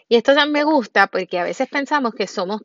Y 0.08 0.16
esto 0.16 0.34
también 0.34 0.52
me 0.52 0.64
gusta 0.64 1.08
porque 1.08 1.40
a 1.40 1.44
veces 1.44 1.68
pensamos 1.70 2.14
que 2.14 2.28
somos, 2.28 2.62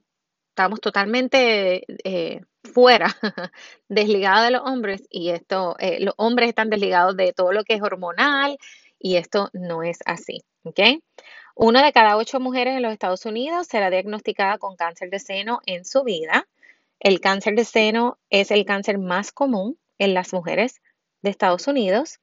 estamos 0.51 0.81
totalmente 0.81 1.85
eh, 2.05 2.41
fuera, 2.63 3.09
desligado 3.89 4.45
de 4.45 4.51
los 4.53 4.63
hombres 4.63 5.03
y 5.11 5.31
esto, 5.31 5.77
eh, 5.79 5.99
los 6.01 6.15
hombres 6.17 6.49
están 6.49 6.71
desligados 6.71 7.17
de 7.17 7.33
todo 7.33 7.53
lo 7.53 7.65
que 7.65 7.75
es 7.75 7.83
hormonal 7.83 8.57
y 8.99 9.17
esto 9.17 9.51
no 9.53 9.83
es 9.83 9.99
así, 10.07 10.45
¿ok? 10.63 10.81
Una 11.57 11.85
de 11.85 11.93
cada 11.93 12.17
ocho 12.17 12.41
mujeres 12.41 12.77
en 12.77 12.83
los 12.83 12.93
Estados 12.93 13.27
Unidos 13.27 13.67
será 13.67 13.91
diagnosticada 13.91 14.59
con 14.59 14.77
cáncer 14.77 15.11
de 15.11 15.19
seno 15.19 15.61
en 15.67 15.85
su 15.85 16.03
vida. 16.03 16.49
El 17.05 17.21
cáncer 17.21 17.55
de 17.55 17.67
seno 17.67 18.19
es 18.31 18.51
el 18.51 18.65
cáncer 18.65 18.97
más 18.97 19.31
común 19.31 19.79
en 19.99 20.15
las 20.15 20.33
mujeres 20.33 20.81
de 21.21 21.29
Estados 21.29 21.69
Unidos, 21.69 22.19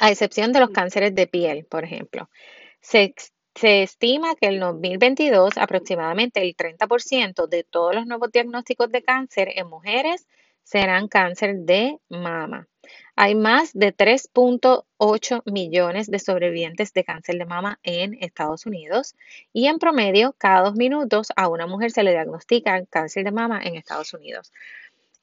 a 0.00 0.10
excepción 0.10 0.52
de 0.52 0.58
los 0.58 0.70
cánceres 0.70 1.14
de 1.14 1.28
piel, 1.28 1.66
por 1.66 1.84
ejemplo. 1.84 2.28
Se 2.80 3.14
estima 3.62 4.34
que 4.34 4.48
en 4.48 4.54
el 4.54 4.60
2022 4.60 5.56
aproximadamente 5.56 6.42
el 6.42 6.56
30% 6.56 7.46
de 7.46 7.62
todos 7.62 7.94
los 7.94 8.06
nuevos 8.06 8.32
diagnósticos 8.32 8.90
de 8.90 9.04
cáncer 9.04 9.52
en 9.54 9.68
mujeres 9.68 10.26
serán 10.64 11.06
cáncer 11.06 11.58
de 11.58 12.00
mama. 12.08 12.66
Hay 13.16 13.34
más 13.34 13.72
de 13.74 13.94
3.8 13.94 15.42
millones 15.44 16.10
de 16.10 16.18
sobrevivientes 16.18 16.92
de 16.92 17.04
cáncer 17.04 17.36
de 17.36 17.44
mama 17.44 17.78
en 17.82 18.14
Estados 18.20 18.66
Unidos 18.66 19.14
y 19.52 19.66
en 19.66 19.78
promedio 19.78 20.34
cada 20.38 20.62
dos 20.62 20.76
minutos 20.76 21.28
a 21.36 21.48
una 21.48 21.66
mujer 21.66 21.90
se 21.90 22.02
le 22.02 22.12
diagnostica 22.12 22.84
cáncer 22.86 23.24
de 23.24 23.32
mama 23.32 23.60
en 23.62 23.76
Estados 23.76 24.14
Unidos. 24.14 24.52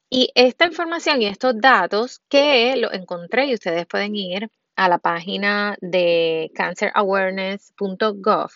Y 0.09 0.31
esta 0.35 0.65
información 0.65 1.21
y 1.21 1.25
estos 1.25 1.59
datos 1.59 2.21
que 2.29 2.75
lo 2.77 2.93
encontré 2.93 3.47
y 3.47 3.53
ustedes 3.55 3.85
pueden 3.87 4.15
ir 4.15 4.49
a 4.75 4.87
la 4.89 4.99
página 4.99 5.75
de 5.81 6.51
cancerawareness.gov. 6.53 8.51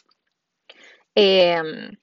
Em, 1.16 1.98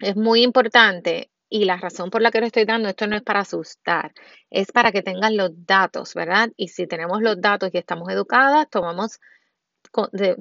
es 0.00 0.16
muy 0.16 0.42
importante 0.42 1.30
y 1.48 1.64
la 1.64 1.76
razón 1.76 2.10
por 2.10 2.22
la 2.22 2.30
que 2.30 2.40
lo 2.40 2.46
estoy 2.46 2.64
dando, 2.64 2.88
esto 2.88 3.06
no 3.06 3.16
es 3.16 3.22
para 3.22 3.40
asustar, 3.40 4.12
es 4.50 4.72
para 4.72 4.92
que 4.92 5.02
tengan 5.02 5.36
los 5.36 5.50
datos, 5.66 6.14
¿verdad? 6.14 6.50
Y 6.56 6.68
si 6.68 6.86
tenemos 6.86 7.22
los 7.22 7.40
datos 7.40 7.70
y 7.72 7.78
estamos 7.78 8.08
educadas, 8.10 8.68
tomamos, 8.70 9.20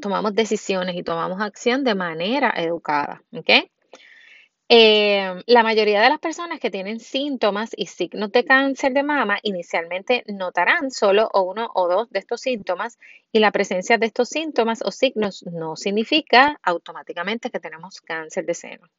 tomamos 0.02 0.34
decisiones 0.34 0.96
y 0.96 1.04
tomamos 1.04 1.42
acción 1.42 1.84
de 1.84 1.96
manera 1.96 2.54
educada, 2.58 3.24
¿ok? 3.32 3.50
Em, 4.70 5.44
la 5.48 5.64
mayoría 5.64 6.02
de 6.02 6.10
las 6.10 6.20
personas 6.20 6.60
que 6.60 6.70
tienen 6.70 7.00
síntomas 7.00 7.70
y 7.74 7.86
signos 7.86 8.34
de 8.34 8.44
cáncer 8.44 8.92
de 8.92 9.02
mama 9.02 9.40
inicialmente 9.42 10.26
notarán 10.28 10.92
solo 10.92 11.30
uno 11.34 11.72
o 11.74 11.88
dos 11.88 12.10
de 12.10 12.20
estos 12.20 12.42
síntomas 12.42 13.00
y 13.32 13.40
la 13.40 13.52
presencia 13.52 13.98
de 13.98 14.08
estos 14.08 14.28
síntomas 14.28 14.82
o 14.84 14.92
signos 14.92 15.46
no 15.46 15.78
significa 15.78 16.60
automáticamente 16.64 17.50
que 17.50 17.62
tenemos 17.62 18.02
cáncer 18.02 18.46
de 18.46 18.54
seno. 18.56 18.90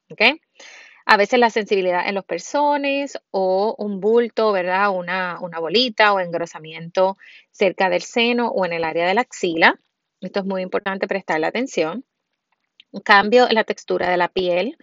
A 1.10 1.16
veces 1.16 1.38
la 1.38 1.48
sensibilidad 1.48 2.06
en 2.06 2.14
los 2.14 2.26
personas 2.26 3.18
o 3.30 3.74
un 3.78 3.98
bulto, 3.98 4.52
¿verdad? 4.52 4.90
Una, 4.90 5.38
una 5.40 5.58
bolita 5.58 6.12
o 6.12 6.20
engrosamiento 6.20 7.16
cerca 7.50 7.88
del 7.88 8.02
seno 8.02 8.48
o 8.48 8.66
en 8.66 8.74
el 8.74 8.84
área 8.84 9.06
de 9.06 9.14
la 9.14 9.22
axila. 9.22 9.80
Esto 10.20 10.40
es 10.40 10.44
muy 10.44 10.60
importante 10.60 11.08
prestarle 11.08 11.46
atención. 11.46 12.04
Cambio 13.04 13.48
en 13.48 13.54
la 13.54 13.64
textura 13.64 14.10
de 14.10 14.18
la 14.18 14.28
piel 14.28 14.76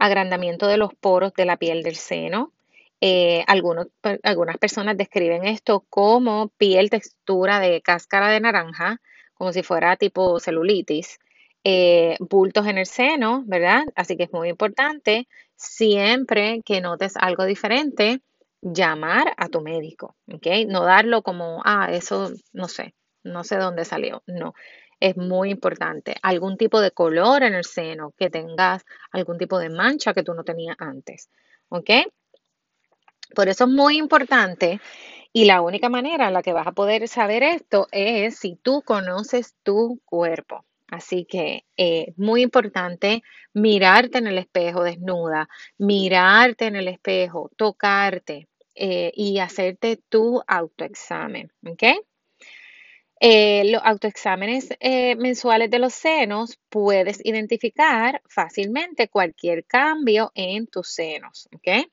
agrandamiento 0.00 0.66
de 0.66 0.78
los 0.78 0.94
poros 0.94 1.32
de 1.34 1.44
la 1.44 1.56
piel 1.56 1.84
del 1.84 1.94
seno. 1.94 2.52
Eh, 3.00 3.44
algunas 3.46 4.58
personas 4.58 4.96
describen 4.96 5.44
esto 5.44 5.86
como 5.88 6.48
piel 6.58 6.90
textura 6.90 7.60
de 7.60 7.82
cáscara 7.82 8.30
de 8.30 8.40
naranja, 8.40 9.00
como 9.34 9.52
si 9.52 9.62
fuera 9.62 9.94
tipo 9.94 10.40
celulitis. 10.40 11.20
Eh, 11.64 12.16
bultos 12.20 12.66
en 12.66 12.78
el 12.78 12.86
seno, 12.86 13.42
¿verdad? 13.46 13.84
Así 13.94 14.16
que 14.16 14.24
es 14.24 14.32
muy 14.32 14.48
importante 14.48 15.28
siempre 15.56 16.62
que 16.64 16.80
notes 16.80 17.16
algo 17.16 17.44
diferente, 17.44 18.22
llamar 18.60 19.34
a 19.36 19.48
tu 19.48 19.60
médico, 19.60 20.16
¿ok? 20.32 20.46
No 20.66 20.84
darlo 20.84 21.22
como, 21.22 21.60
ah, 21.64 21.88
eso 21.92 22.32
no 22.52 22.68
sé, 22.68 22.94
no 23.22 23.44
sé 23.44 23.56
dónde 23.56 23.84
salió. 23.84 24.22
No, 24.26 24.54
es 25.00 25.16
muy 25.16 25.50
importante. 25.50 26.16
Algún 26.22 26.56
tipo 26.56 26.80
de 26.80 26.90
color 26.90 27.42
en 27.42 27.54
el 27.54 27.64
seno, 27.64 28.12
que 28.16 28.30
tengas 28.30 28.84
algún 29.10 29.38
tipo 29.38 29.58
de 29.58 29.70
mancha 29.70 30.14
que 30.14 30.22
tú 30.22 30.34
no 30.34 30.44
tenías 30.44 30.76
antes. 30.78 31.28
¿Ok? 31.68 31.90
Por 33.34 33.48
eso 33.48 33.64
es 33.64 33.70
muy 33.70 33.98
importante 33.98 34.80
y 35.32 35.44
la 35.44 35.60
única 35.60 35.88
manera 35.88 36.28
en 36.28 36.34
la 36.34 36.42
que 36.42 36.52
vas 36.52 36.66
a 36.66 36.72
poder 36.72 37.06
saber 37.08 37.42
esto 37.42 37.86
es 37.92 38.38
si 38.38 38.56
tú 38.56 38.82
conoces 38.82 39.54
tu 39.62 40.00
cuerpo. 40.04 40.64
Así 40.88 41.26
que 41.26 41.66
es 41.76 42.08
eh, 42.08 42.14
muy 42.16 42.42
importante 42.42 43.22
mirarte 43.52 44.18
en 44.18 44.26
el 44.26 44.38
espejo 44.38 44.82
desnuda, 44.82 45.48
mirarte 45.76 46.66
en 46.66 46.76
el 46.76 46.88
espejo, 46.88 47.50
tocarte 47.56 48.48
eh, 48.74 49.12
y 49.14 49.38
hacerte 49.38 50.00
tu 50.08 50.40
autoexamen. 50.46 51.52
¿Ok? 51.66 51.82
Eh, 53.20 53.64
los 53.72 53.82
autoexámenes 53.84 54.68
eh, 54.78 55.16
mensuales 55.16 55.68
de 55.70 55.80
los 55.80 55.92
senos 55.92 56.60
puedes 56.68 57.20
identificar 57.26 58.22
fácilmente 58.28 59.08
cualquier 59.08 59.64
cambio 59.64 60.30
en 60.36 60.68
tus 60.68 60.88
senos. 60.88 61.48
¿ok? 61.56 61.88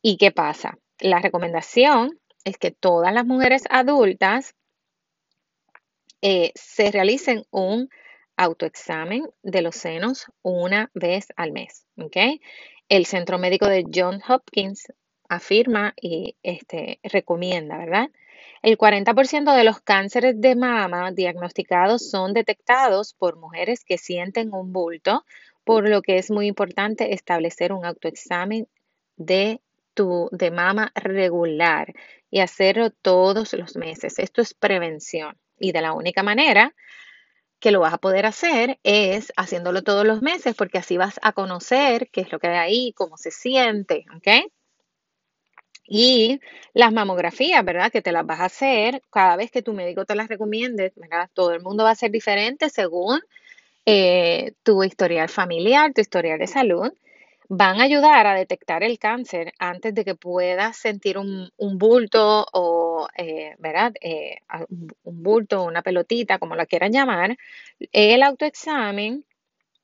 ¿Y 0.00 0.16
qué 0.16 0.30
pasa? 0.30 0.78
La 0.98 1.18
recomendación 1.20 2.18
es 2.44 2.56
que 2.56 2.70
todas 2.70 3.12
las 3.12 3.26
mujeres 3.26 3.64
adultas 3.68 4.54
se 6.22 6.90
realicen 6.92 7.44
un 7.50 7.90
autoexamen 8.36 9.28
de 9.42 9.62
los 9.62 9.76
senos 9.76 10.26
una 10.42 10.90
vez 10.94 11.28
al 11.36 11.52
mes. 11.52 11.86
El 12.88 13.06
Centro 13.06 13.38
Médico 13.38 13.66
de 13.66 13.84
John 13.92 14.20
Hopkins 14.26 14.92
afirma 15.28 15.94
y 16.00 16.36
este, 16.42 17.00
recomienda, 17.02 17.78
¿verdad? 17.78 18.10
El 18.62 18.76
40% 18.76 19.56
de 19.56 19.64
los 19.64 19.80
cánceres 19.80 20.40
de 20.40 20.54
mama 20.56 21.10
diagnosticados 21.10 22.08
son 22.10 22.32
detectados 22.32 23.14
por 23.14 23.36
mujeres 23.36 23.84
que 23.84 23.98
sienten 23.98 24.52
un 24.52 24.72
bulto, 24.72 25.24
por 25.64 25.88
lo 25.88 26.02
que 26.02 26.18
es 26.18 26.30
muy 26.30 26.46
importante 26.46 27.14
establecer 27.14 27.72
un 27.72 27.84
autoexamen 27.84 28.68
de 29.16 29.60
tu 29.94 30.28
de 30.32 30.50
mama 30.50 30.92
regular 30.94 31.92
y 32.30 32.40
hacerlo 32.40 32.90
todos 32.90 33.52
los 33.52 33.76
meses. 33.76 34.18
Esto 34.18 34.42
es 34.42 34.54
prevención 34.54 35.36
y 35.58 35.72
de 35.72 35.82
la 35.82 35.92
única 35.92 36.22
manera 36.22 36.74
que 37.62 37.70
lo 37.70 37.78
vas 37.78 37.94
a 37.94 37.98
poder 37.98 38.26
hacer 38.26 38.80
es 38.82 39.32
haciéndolo 39.36 39.82
todos 39.82 40.04
los 40.04 40.20
meses, 40.20 40.56
porque 40.56 40.78
así 40.78 40.96
vas 40.96 41.20
a 41.22 41.32
conocer 41.32 42.10
qué 42.10 42.22
es 42.22 42.32
lo 42.32 42.40
que 42.40 42.48
hay 42.48 42.56
ahí, 42.56 42.92
cómo 42.92 43.16
se 43.16 43.30
siente, 43.30 44.04
¿ok? 44.16 44.50
Y 45.86 46.40
las 46.74 46.92
mamografías, 46.92 47.64
¿verdad? 47.64 47.92
Que 47.92 48.02
te 48.02 48.10
las 48.10 48.26
vas 48.26 48.40
a 48.40 48.46
hacer 48.46 49.00
cada 49.12 49.36
vez 49.36 49.52
que 49.52 49.62
tu 49.62 49.74
médico 49.74 50.04
te 50.04 50.16
las 50.16 50.26
recomiende, 50.26 50.92
¿verdad? 50.96 51.30
Todo 51.34 51.52
el 51.52 51.62
mundo 51.62 51.84
va 51.84 51.92
a 51.92 51.94
ser 51.94 52.10
diferente 52.10 52.68
según 52.68 53.20
eh, 53.86 54.54
tu 54.64 54.82
historial 54.82 55.28
familiar, 55.28 55.92
tu 55.94 56.00
historial 56.00 56.40
de 56.40 56.48
salud. 56.48 56.92
Van 57.54 57.82
a 57.82 57.84
ayudar 57.84 58.26
a 58.26 58.34
detectar 58.34 58.82
el 58.82 58.98
cáncer 58.98 59.52
antes 59.58 59.94
de 59.94 60.06
que 60.06 60.14
puedas 60.14 60.74
sentir 60.74 61.18
un, 61.18 61.50
bulto 61.58 62.46
o, 62.50 63.06
eh, 63.14 63.56
¿verdad? 63.58 63.92
Eh, 64.00 64.38
un 65.02 65.22
bulto, 65.22 65.62
una 65.62 65.82
pelotita, 65.82 66.38
como 66.38 66.56
la 66.56 66.64
quieran 66.64 66.92
llamar. 66.92 67.36
El 67.92 68.22
autoexamen 68.22 69.26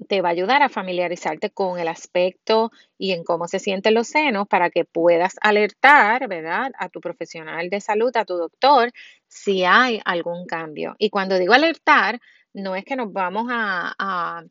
te 0.08 0.22
va 0.22 0.30
a 0.30 0.32
ayudar 0.32 0.62
a 0.62 0.70
familiarizarte 0.70 1.50
con 1.50 1.78
el 1.78 1.88
aspecto 1.88 2.70
y 2.96 3.12
en 3.12 3.22
cómo 3.22 3.48
se 3.48 3.58
sienten 3.58 3.92
los 3.92 4.08
senos 4.08 4.48
para 4.48 4.70
que 4.70 4.86
puedas 4.86 5.36
alertar, 5.42 6.26
¿verdad?, 6.26 6.72
a 6.78 6.88
tu 6.88 7.02
profesional 7.02 7.68
de 7.68 7.82
salud, 7.82 8.16
a 8.16 8.24
tu 8.24 8.36
doctor, 8.38 8.92
si 9.26 9.64
hay 9.64 10.00
algún 10.06 10.46
cambio. 10.46 10.96
Y 10.98 11.10
cuando 11.10 11.38
digo 11.38 11.52
alertar, 11.52 12.18
no 12.54 12.76
es 12.76 12.84
que 12.84 12.96
nos 12.96 13.12
vamos 13.12 13.46
a, 13.50 14.42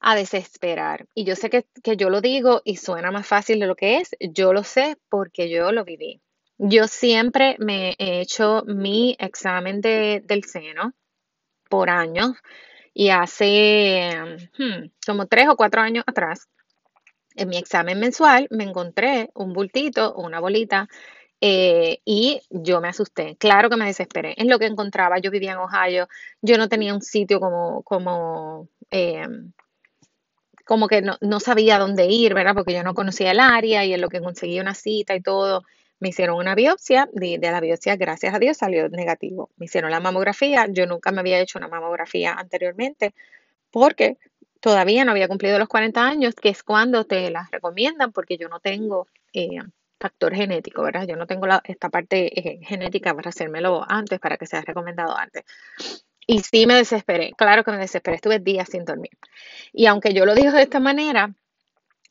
a, 0.00 0.14
desesperar. 0.14 1.06
Y 1.14 1.24
yo 1.24 1.36
sé 1.36 1.50
que, 1.50 1.66
que 1.82 1.96
yo 1.96 2.10
lo 2.10 2.20
digo 2.20 2.62
y 2.64 2.76
suena 2.76 3.10
más 3.10 3.26
fácil 3.26 3.60
de 3.60 3.66
lo 3.66 3.76
que 3.76 3.98
es, 3.98 4.10
yo 4.20 4.52
lo 4.52 4.64
sé 4.64 4.96
porque 5.08 5.50
yo 5.50 5.72
lo 5.72 5.84
viví. 5.84 6.20
Yo 6.58 6.88
siempre 6.88 7.56
me 7.58 7.94
he 7.98 8.20
hecho 8.20 8.64
mi 8.66 9.16
examen 9.18 9.80
de, 9.80 10.22
del 10.24 10.44
seno 10.44 10.92
por 11.68 11.90
años 11.90 12.32
y 12.94 13.10
hace 13.10 14.10
hmm, 14.58 14.90
como 15.06 15.26
tres 15.26 15.48
o 15.48 15.56
cuatro 15.56 15.80
años 15.80 16.04
atrás, 16.06 16.48
en 17.36 17.48
mi 17.48 17.56
examen 17.56 18.00
mensual, 18.00 18.48
me 18.50 18.64
encontré 18.64 19.30
un 19.34 19.52
bultito 19.52 20.14
una 20.14 20.40
bolita 20.40 20.88
eh, 21.40 22.00
y 22.04 22.40
yo 22.50 22.80
me 22.80 22.88
asusté. 22.88 23.36
Claro 23.36 23.70
que 23.70 23.76
me 23.76 23.86
desesperé. 23.86 24.34
Es 24.36 24.46
lo 24.46 24.58
que 24.58 24.66
encontraba. 24.66 25.18
Yo 25.18 25.30
vivía 25.30 25.52
en 25.52 25.58
Ohio. 25.58 26.08
Yo 26.42 26.58
no 26.58 26.68
tenía 26.68 26.94
un 26.94 27.00
sitio 27.02 27.38
como, 27.38 27.82
como, 27.82 28.68
em, 28.90 29.52
como 30.68 30.86
que 30.86 31.00
no, 31.00 31.16
no, 31.22 31.40
sabía 31.40 31.78
dónde 31.78 32.08
ir, 32.08 32.34
¿verdad? 32.34 32.54
Porque 32.54 32.74
yo 32.74 32.82
no 32.82 32.92
conocía 32.92 33.30
el 33.30 33.40
área 33.40 33.86
y 33.86 33.94
en 33.94 34.02
lo 34.02 34.10
que 34.10 34.20
conseguí 34.20 34.60
una 34.60 34.74
cita 34.74 35.14
y 35.16 35.22
todo. 35.22 35.64
Me 35.98 36.10
hicieron 36.10 36.36
una 36.36 36.54
biopsia, 36.54 37.08
de, 37.10 37.38
la 37.40 37.60
biopsia, 37.60 37.96
gracias 37.96 38.34
a 38.34 38.38
Dios, 38.38 38.58
salió 38.58 38.86
negativo. 38.90 39.48
Me 39.56 39.64
hicieron 39.64 39.90
la 39.90 39.98
mamografía, 40.00 40.66
yo 40.68 40.86
nunca 40.86 41.10
me 41.10 41.20
había 41.20 41.40
hecho 41.40 41.58
una 41.58 41.68
mamografía 41.68 42.34
anteriormente 42.34 43.14
porque 43.70 44.18
todavía 44.60 45.06
no 45.06 45.12
había 45.12 45.26
cumplido 45.26 45.58
los 45.58 45.68
40 45.68 46.06
años, 46.06 46.34
que 46.34 46.50
es 46.50 46.62
cuando 46.62 47.04
te 47.04 47.30
las 47.30 47.50
recomiendan, 47.50 48.12
porque 48.12 48.36
yo 48.36 48.50
no 48.50 48.60
tengo 48.60 49.08
eh, 49.32 49.60
factor 49.98 50.34
genético, 50.34 50.82
¿verdad? 50.82 51.06
Yo 51.08 51.16
no 51.16 51.26
tengo 51.26 51.46
esta 51.64 51.88
parte 51.88 52.38
eh, 52.38 52.60
genética 52.62 53.14
para 53.14 53.30
hacérmelo 53.30 53.86
antes, 53.88 54.20
para 54.20 54.36
que 54.36 54.44
sea 54.46 54.60
recomendado 54.60 55.16
antes. 55.16 55.44
Y 56.30 56.40
sí 56.40 56.66
me 56.66 56.74
desesperé, 56.74 57.32
claro 57.38 57.64
que 57.64 57.70
me 57.70 57.78
desesperé, 57.78 58.16
estuve 58.16 58.38
días 58.38 58.68
sin 58.68 58.84
dormir. 58.84 59.12
Y 59.72 59.86
aunque 59.86 60.12
yo 60.12 60.26
lo 60.26 60.34
digo 60.34 60.52
de 60.52 60.60
esta 60.60 60.78
manera, 60.78 61.34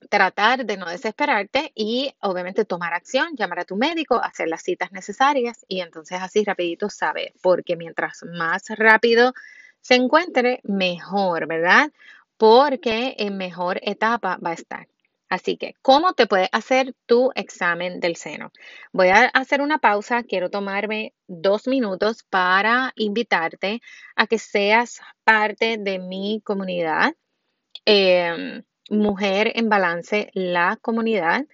tratar 0.10 0.66
de 0.66 0.76
no 0.76 0.88
desesperarte 0.88 1.72
y 1.76 2.12
obviamente 2.22 2.66
tomar 2.66 2.96
acción, 2.96 3.36
llamar 3.36 3.60
a 3.60 3.66
tu 3.66 3.76
médico, 3.76 4.20
hacer 4.20 4.48
las 4.48 4.64
citas 4.64 4.92
necesarias 4.92 5.64
y 5.68 5.82
entonces 5.82 6.18
así 6.20 6.44
rapidito 6.44 6.90
saber, 6.90 7.32
porque 7.44 7.76
mientras 7.76 8.24
más 8.24 8.64
rápido 8.70 9.34
se 9.82 9.94
encuentre, 9.94 10.62
mejor, 10.64 11.46
¿verdad? 11.46 11.92
Porque 12.38 13.16
en 13.20 13.38
mejor 13.38 13.80
etapa 13.84 14.40
va 14.44 14.50
a 14.50 14.54
estar. 14.54 14.88
Así 15.30 15.58
que, 15.58 15.74
¿cómo 15.82 16.14
te 16.14 16.26
puedes 16.28 16.50
hacer 16.52 16.96
tu 17.06 17.32
examen 17.36 18.00
del 18.00 18.16
seno? 18.16 18.52
Voy 18.94 19.10
a 19.10 19.26
hacer 19.26 19.62
una 19.62 19.78
pausa, 19.80 20.24
quiero 20.24 20.50
tomarme 20.50 21.14
dos 21.28 21.68
minutos 21.68 22.24
para 22.30 22.94
invitarte 22.96 23.82
a 24.16 24.28
que 24.28 24.40
seas 24.40 25.02
parte 25.24 25.78
de 25.78 26.00
mi 26.00 26.42
comunidad. 26.46 27.14
Em, 27.86 28.64
Mujer 28.90 29.52
en 29.56 29.70
Balance, 29.70 30.32
la 30.34 30.78
comunidad. 30.82 31.46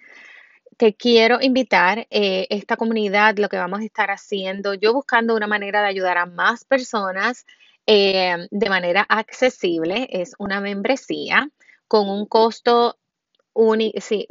Te 0.76 0.94
quiero 0.94 1.40
invitar, 1.40 2.06
eh, 2.10 2.46
esta 2.50 2.76
comunidad, 2.76 3.36
lo 3.38 3.48
que 3.48 3.56
vamos 3.56 3.80
a 3.80 3.84
estar 3.84 4.10
haciendo, 4.10 4.74
yo 4.74 4.92
buscando 4.92 5.36
una 5.36 5.46
manera 5.46 5.82
de 5.82 5.88
ayudar 5.88 6.18
a 6.18 6.26
más 6.26 6.64
personas 6.64 7.46
eh, 7.86 8.48
de 8.50 8.68
manera 8.70 9.02
accesible, 9.08 10.08
es 10.10 10.34
una 10.38 10.60
membresía 10.60 11.50
con 11.88 12.08
un 12.08 12.26
costo 12.26 12.98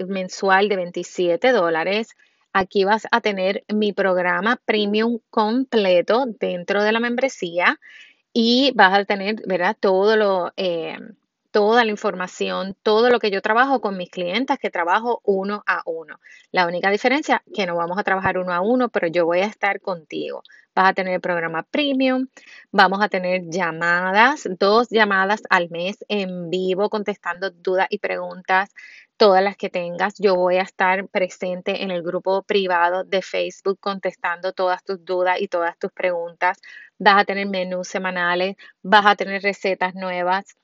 mensual 0.08 0.70
de 0.70 0.76
27 0.76 1.52
dólares. 1.52 2.16
Aquí 2.54 2.84
vas 2.84 3.08
a 3.12 3.22
tener 3.22 3.64
mi 3.74 3.94
programa 3.94 4.62
premium 4.66 5.20
completo 5.30 6.26
dentro 6.40 6.84
de 6.84 6.92
la 6.92 7.00
membresía 7.00 7.80
y 8.34 8.72
vas 8.76 8.94
a 8.94 9.06
tener, 9.06 9.42
¿verdad? 9.48 9.78
Todo 9.80 10.18
lo, 10.18 10.54
eh, 10.58 10.98
toda 11.54 11.86
la 11.86 11.92
información, 11.92 12.76
todo 12.82 13.12
lo 13.12 13.20
que 13.20 13.30
yo 13.30 13.40
trabajo 13.42 13.80
con 13.80 13.96
mis 13.96 14.10
clientes, 14.10 14.58
que 14.58 14.72
trabajo 14.72 15.22
uno 15.24 15.64
a 15.68 15.84
uno. 15.86 16.20
La 16.52 16.66
única 16.66 16.90
diferencia 16.90 17.44
que 17.54 17.68
no 17.68 17.76
vamos 17.76 18.00
a 18.00 18.04
trabajar 18.04 18.40
uno 18.40 18.52
a 18.54 18.62
uno, 18.62 18.90
pero 18.90 19.08
yo 19.08 19.26
voy 19.28 19.42
a 19.42 19.46
estar 19.46 19.80
contigo. 19.80 20.42
Vas 20.74 20.90
a 20.90 20.94
tener 20.94 21.14
el 21.14 21.22
programa 21.22 21.62
premium, 21.62 22.28
vamos 22.72 23.04
a 23.04 23.08
tener 23.08 23.44
llamadas, 23.52 24.50
dos 24.60 24.90
llamadas 24.90 25.44
al 25.52 25.70
mes 25.70 26.04
en 26.08 26.50
vivo 26.50 26.90
contestando 26.90 27.52
dudas 27.52 27.86
y 27.92 28.00
preguntas, 28.00 28.72
todas 29.24 29.42
las 29.42 29.56
que 29.56 29.70
tengas. 29.70 30.16
Yo 30.20 30.36
voy 30.36 30.58
a 30.58 30.64
estar 30.64 31.08
presente 31.08 31.82
en 31.82 31.92
el 31.92 32.04
grupo 32.04 32.44
privado 32.44 33.06
de 33.06 33.22
Facebook 33.22 33.80
contestando 33.80 34.52
todas 34.52 34.84
tus 34.84 35.06
dudas 35.06 35.40
y 35.40 35.48
todas 35.48 35.80
tus 35.80 35.94
preguntas. 35.94 36.58
Vas 37.00 37.22
a 37.22 37.24
tener 37.24 37.48
menús 37.48 37.88
semanales, 37.88 38.58
vas 38.82 39.06
a 39.06 39.16
tener 39.16 39.42
recetas 39.42 39.96
nuevas 39.96 40.58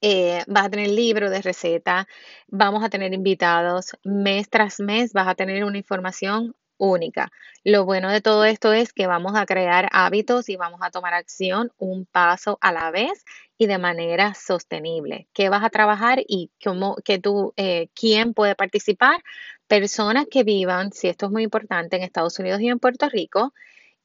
eh, 0.00 0.42
vas 0.48 0.64
a 0.66 0.70
tener 0.70 0.88
libro 0.88 1.30
de 1.30 1.42
receta, 1.42 2.08
vamos 2.48 2.82
a 2.82 2.88
tener 2.88 3.12
invitados, 3.12 3.92
mes 4.02 4.48
tras 4.48 4.80
mes 4.80 5.12
vas 5.12 5.28
a 5.28 5.34
tener 5.34 5.64
una 5.64 5.78
información 5.78 6.54
única. 6.82 7.30
Lo 7.62 7.84
bueno 7.84 8.10
de 8.10 8.20
todo 8.20 8.44
esto 8.44 8.72
es 8.72 8.92
que 8.92 9.06
vamos 9.06 9.34
a 9.36 9.46
crear 9.46 9.88
hábitos 9.92 10.48
y 10.48 10.56
vamos 10.56 10.80
a 10.82 10.90
tomar 10.90 11.14
acción 11.14 11.70
un 11.78 12.06
paso 12.06 12.58
a 12.60 12.72
la 12.72 12.90
vez 12.90 13.24
y 13.56 13.66
de 13.66 13.78
manera 13.78 14.34
sostenible. 14.34 15.28
¿Qué 15.32 15.48
vas 15.48 15.62
a 15.62 15.70
trabajar 15.70 16.20
y 16.26 16.50
cómo, 16.62 16.96
que 17.04 17.20
tú, 17.20 17.54
eh, 17.56 17.88
quién 17.94 18.34
puede 18.34 18.56
participar? 18.56 19.22
Personas 19.68 20.26
que 20.28 20.42
vivan, 20.42 20.92
si 20.92 21.08
esto 21.08 21.26
es 21.26 21.32
muy 21.32 21.44
importante, 21.44 21.96
en 21.96 22.02
Estados 22.02 22.38
Unidos 22.40 22.60
y 22.60 22.68
en 22.68 22.80
Puerto 22.80 23.08
Rico, 23.08 23.52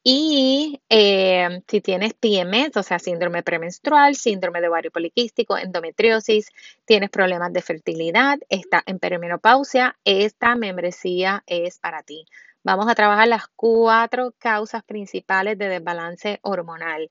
y 0.04 0.80
eh, 0.88 1.62
si 1.68 1.82
tienes 1.82 2.13
PMS, 2.13 2.78
o 2.78 2.84
sea, 2.84 3.00
síndrome 3.00 3.44
premenstrual, 3.44 4.16
síndrome 4.16 4.62
de 4.62 4.70
ovario 4.70 4.92
poliquístico, 4.92 5.58
endometriosis, 5.58 6.50
tienes 6.86 7.10
problemas 7.10 7.52
de 7.52 7.62
fertilidad, 7.62 8.38
está 8.48 8.84
en 8.86 9.00
perimenopausia, 9.00 9.98
esta 10.06 10.56
membresía 10.56 11.44
es 11.46 11.80
para 11.80 12.04
ti. 12.04 12.26
Vamos 12.67 12.89
a 12.89 12.95
trabajar 12.95 13.30
las 13.30 13.47
cuatro 13.56 14.34
causas 14.38 14.84
principales 14.84 15.58
de 15.58 15.69
desbalance 15.69 16.39
hormonal. 16.41 17.10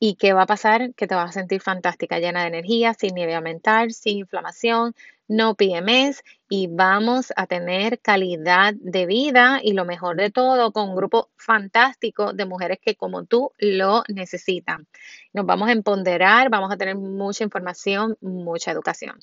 ¿Y 0.00 0.16
qué 0.16 0.32
va 0.32 0.42
a 0.42 0.46
pasar? 0.46 0.94
Que 0.94 1.06
te 1.06 1.14
vas 1.14 1.30
a 1.30 1.32
sentir 1.32 1.60
fantástica, 1.60 2.18
llena 2.18 2.40
de 2.40 2.48
energía, 2.48 2.92
sin 2.92 3.14
nieve 3.14 3.40
mental, 3.40 3.92
sin 3.92 4.18
inflamación, 4.18 4.96
no 5.28 5.54
PMS 5.54 6.24
y 6.48 6.66
vamos 6.66 7.32
a 7.36 7.46
tener 7.46 8.00
calidad 8.00 8.74
de 8.74 9.06
vida 9.06 9.60
y 9.62 9.74
lo 9.74 9.84
mejor 9.84 10.16
de 10.16 10.32
todo 10.32 10.72
con 10.72 10.88
un 10.88 10.96
grupo 10.96 11.30
fantástico 11.36 12.32
de 12.32 12.44
mujeres 12.44 12.80
que 12.82 12.96
como 12.96 13.26
tú 13.26 13.52
lo 13.58 14.02
necesitan. 14.08 14.88
Nos 15.32 15.46
vamos 15.46 15.68
a 15.68 15.72
empoderar, 15.72 16.50
vamos 16.50 16.72
a 16.72 16.76
tener 16.76 16.96
mucha 16.96 17.44
información, 17.44 18.16
mucha 18.20 18.72
educación. 18.72 19.20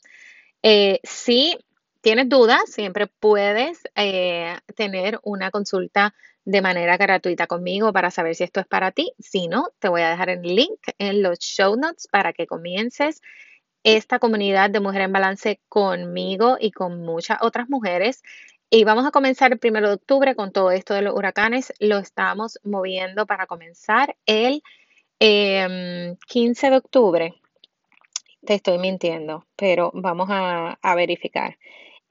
Eh, 0.61 1.01
si 1.03 1.57
tienes 2.03 2.27
dudas, 2.27 2.65
siempre 2.67 3.07
puedes 3.07 3.81
eh, 3.95 4.57
tener 4.75 5.19
una 5.23 5.51
consulta 5.51 6.13
de 6.43 6.61
manera 6.61 6.97
gratuita 6.97 7.47
conmigo 7.47 7.93
para 7.93 8.11
saber 8.11 8.35
si 8.35 8.43
esto 8.43 8.59
es 8.59 8.67
para 8.67 8.91
ti. 8.91 9.13
Si 9.19 9.47
no, 9.47 9.69
te 9.79 9.87
voy 9.87 10.01
a 10.01 10.09
dejar 10.09 10.29
el 10.29 10.41
link 10.41 10.81
en 10.97 11.23
los 11.23 11.39
show 11.39 11.77
notes 11.77 12.09
para 12.11 12.33
que 12.33 12.45
comiences 12.45 13.21
esta 13.83 14.19
comunidad 14.19 14.69
de 14.69 14.81
Mujer 14.81 15.03
en 15.03 15.13
Balance 15.13 15.61
conmigo 15.69 16.57
y 16.59 16.71
con 16.71 17.01
muchas 17.01 17.37
otras 17.41 17.69
mujeres. 17.69 18.21
Y 18.69 18.83
vamos 18.83 19.05
a 19.05 19.11
comenzar 19.11 19.53
el 19.53 19.59
primero 19.59 19.87
de 19.87 19.93
octubre 19.95 20.35
con 20.35 20.51
todo 20.51 20.71
esto 20.71 20.93
de 20.93 21.03
los 21.03 21.15
huracanes. 21.15 21.71
Lo 21.79 21.99
estamos 21.99 22.59
moviendo 22.63 23.25
para 23.25 23.47
comenzar 23.47 24.17
el 24.25 24.61
15 25.19 26.17
em, 26.67 26.71
de 26.71 26.77
octubre. 26.77 27.33
Te 28.45 28.55
estoy 28.55 28.77
mintiendo, 28.77 29.45
pero 29.55 29.89
vamos 29.93 30.27
a 30.29 30.95
verificar. 30.95 31.57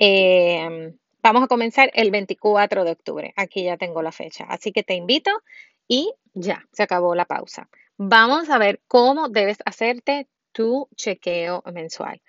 Em, 0.04 0.98
vamos 1.22 1.44
a 1.44 1.46
comenzar 1.46 1.92
el 1.94 2.10
24 2.10 2.82
de 2.82 2.90
octubre. 2.90 3.32
Aquí 3.36 3.62
ya 3.62 3.76
tengo 3.76 4.02
la 4.02 4.10
fecha. 4.10 4.44
Así 4.48 4.72
que 4.72 4.82
te 4.82 4.94
invito 4.94 5.30
y 5.86 6.12
ya, 6.34 6.66
se 6.72 6.82
acabó 6.82 7.14
la 7.14 7.24
pausa. 7.24 7.68
vamos 7.98 8.50
a 8.50 8.58
ver 8.58 8.80
cómo 8.88 9.28
debes 9.28 9.58
hacerte 9.64 10.26
tu 10.50 10.88
chequeo 10.96 11.62
mensual. 11.72 12.20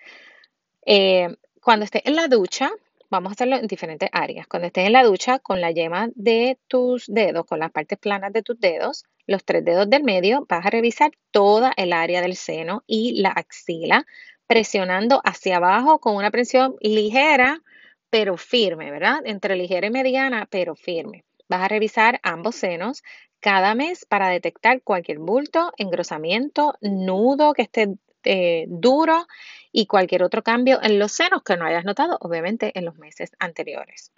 Eh, 0.86 1.36
cuando 1.60 1.84
estés 1.84 2.02
en 2.04 2.14
la 2.14 2.28
ducha, 2.28 2.70
vamos 3.10 3.32
a 3.32 3.34
hacerlo 3.34 3.56
en 3.56 3.66
diferentes 3.66 4.08
áreas. 4.12 4.46
Cuando 4.46 4.68
estés 4.68 4.86
en 4.86 4.92
la 4.92 5.02
ducha, 5.02 5.40
con 5.40 5.60
la 5.60 5.72
yema 5.72 6.10
de 6.14 6.60
tus 6.68 7.06
dedos, 7.08 7.44
con 7.44 7.58
las 7.58 7.72
partes 7.72 7.98
planas 7.98 8.32
de 8.32 8.42
tus 8.42 8.60
dedos, 8.60 9.04
los 9.26 9.44
tres 9.44 9.64
dedos 9.64 9.90
del 9.90 10.04
medio, 10.04 10.46
vas 10.48 10.64
a 10.64 10.70
revisar 10.70 11.10
toda 11.32 11.72
el 11.76 11.92
área 11.92 12.20
del 12.20 12.36
seno 12.36 12.84
y 12.86 13.20
la 13.20 13.30
axila, 13.30 14.06
presionando 14.54 15.20
hacia 15.24 15.56
abajo 15.56 15.98
con 15.98 16.14
una 16.14 16.30
presión 16.30 16.76
ligera, 16.80 17.60
pero 18.08 18.36
firme, 18.36 18.92
¿verdad? 18.92 19.20
Entre 19.24 19.56
ligera 19.56 19.88
y 19.88 19.90
mediana, 19.90 20.46
pero 20.48 20.76
firme. 20.76 21.24
Vas 21.48 21.62
a 21.62 21.66
revisar 21.66 22.20
ambos 22.22 22.54
senos 22.54 23.02
cada 23.40 23.74
mes 23.74 24.04
para 24.04 24.28
detectar 24.28 24.80
cualquier 24.82 25.18
bulto, 25.18 25.72
engrosamiento, 25.76 26.76
nudo 26.80 27.52
que 27.52 27.62
esté 27.62 27.96
eh, 28.22 28.66
duro 28.68 29.26
y 29.72 29.86
cualquier 29.86 30.22
otro 30.22 30.44
cambio 30.44 30.78
en 30.80 31.00
los 31.00 31.10
senos 31.10 31.42
que 31.42 31.56
no 31.56 31.64
hayas 31.66 31.84
notado, 31.84 32.16
obviamente, 32.20 32.70
en 32.78 32.84
los 32.84 32.96
meses 32.96 33.32
anteriores. 33.40 34.12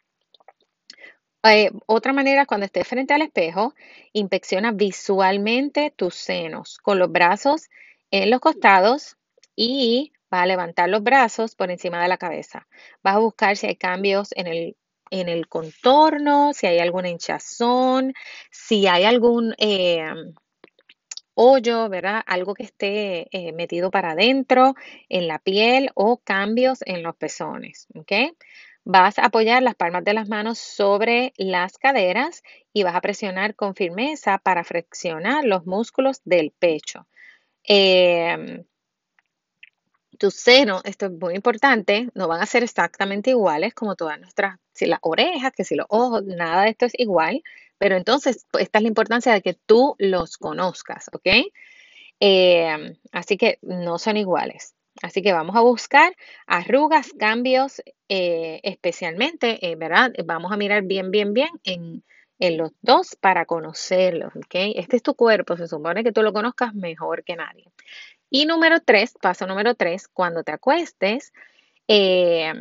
Eh, 1.44 1.70
otra 1.87 2.12
manera, 2.12 2.44
cuando 2.44 2.66
estés 2.66 2.87
frente 2.87 3.14
al 3.14 3.22
espejo, 3.22 3.75
inspecciona 4.12 4.72
visualmente 4.72 5.94
tus 5.96 6.14
senos 6.14 6.77
con 6.77 6.99
los 6.99 7.11
brazos 7.11 7.70
en 8.11 8.29
los 8.29 8.40
costados 8.40 9.16
y 9.57 10.12
vas 10.30 10.42
a 10.42 10.46
levantar 10.46 10.88
los 10.88 11.02
brazos 11.02 11.54
por 11.54 11.70
encima 11.70 12.02
de 12.02 12.08
la 12.08 12.18
cabeza. 12.18 12.66
Vas 13.02 13.16
a 13.16 13.20
buscar 13.20 13.56
si 13.56 13.66
hay 13.66 13.76
cambios 13.76 14.30
en 14.36 14.46
el 14.46 14.76
en 15.10 15.28
el 15.28 15.48
contorno, 15.48 16.52
si 16.52 16.66
hay 16.66 16.80
alguna 16.80 17.08
hinchazón, 17.08 18.12
si 18.50 18.88
hay 18.88 19.04
algún 19.04 19.54
eh, 19.58 20.04
hoyo, 21.34 21.88
¿verdad? 21.88 22.22
Algo 22.26 22.54
que 22.54 22.64
esté 22.64 23.28
eh, 23.30 23.52
metido 23.52 23.90
para 23.90 24.12
adentro 24.12 24.74
en 25.08 25.28
la 25.28 25.38
piel 25.38 25.90
o 25.94 26.18
cambios 26.18 26.80
en 26.86 27.02
los 27.02 27.14
pezones, 27.16 27.86
¿ok? 27.94 28.34
Vas 28.84 29.18
a 29.18 29.26
apoyar 29.26 29.62
las 29.62 29.74
palmas 29.74 30.04
de 30.04 30.14
las 30.14 30.28
manos 30.28 30.58
sobre 30.58 31.32
las 31.36 31.76
caderas 31.76 32.42
y 32.72 32.84
vas 32.84 32.94
a 32.94 33.00
presionar 33.00 33.54
con 33.54 33.74
firmeza 33.74 34.38
para 34.38 34.64
flexionar 34.64 35.44
los 35.44 35.66
músculos 35.66 36.22
del 36.24 36.52
pecho. 36.52 37.06
Em, 37.64 38.64
tus 40.16 40.35
senos, 40.35 40.83
esto 40.85 41.07
es 41.07 41.12
muy 41.12 41.35
importante, 41.35 42.09
no 42.14 42.29
van 42.29 42.42
a 42.42 42.46
ser 42.46 42.62
exactamente 42.62 43.31
iguales 43.31 43.74
como 43.74 43.96
todas 43.96 44.18
nuestras, 44.20 44.59
si 44.72 44.87
las 44.87 44.98
orejas, 45.02 45.52
que 45.52 45.64
si 45.64 45.74
los 45.74 45.87
ojos, 45.88 46.24
nada 46.24 46.64
de 46.64 46.70
esto 46.70 46.87
es 46.87 46.92
igual, 46.98 47.42
pero 47.79 47.96
entonces 47.96 48.46
pues, 48.50 48.64
esta 48.64 48.79
es 48.79 48.83
la 48.83 48.88
importancia 48.88 49.33
de 49.33 49.42
que 49.42 49.55
tú 49.55 49.94
los 49.98 50.37
conozcas, 50.38 51.09
¿ok? 51.12 51.29
Eh, 52.20 52.96
así 53.12 53.37
que 53.37 53.59
no 53.62 53.98
son 53.98 54.16
iguales. 54.16 54.74
Así 55.02 55.20
que 55.22 55.33
vamos 55.33 55.57
a 55.57 55.61
buscar 55.61 56.16
arrugas, 56.46 57.12
cambios, 57.18 57.83
eh, 58.09 58.61
especialmente, 58.62 59.59
eh, 59.66 59.76
¿verdad? 59.76 60.12
Vamos 60.24 60.52
a 60.52 60.57
mirar 60.57 60.85
bien, 60.85 61.11
bien, 61.11 61.35
bien 61.35 61.50
en, 61.64 62.02
en 62.38 62.57
los 62.57 62.72
dos 62.81 63.16
para 63.16 63.44
conocerlos, 63.44 64.35
¿ok? 64.37 64.55
Este 64.76 64.96
es 64.96 65.02
tu 65.02 65.14
cuerpo, 65.14 65.57
se 65.57 65.68
supone 65.68 66.02
que 66.02 66.12
tú 66.12 66.22
lo 66.22 66.33
conozcas 66.33 66.74
mejor 66.74 67.24
que 67.24 67.37
nadie. 67.37 67.70
Y 68.37 68.44
número 68.44 68.81
tres, 68.81 69.14
paso 69.18 69.46
número 69.46 69.75
tres, 69.75 70.09
cuando 70.09 70.44
te 70.44 70.53
acuestes, 70.53 71.33
eh, 71.88 72.53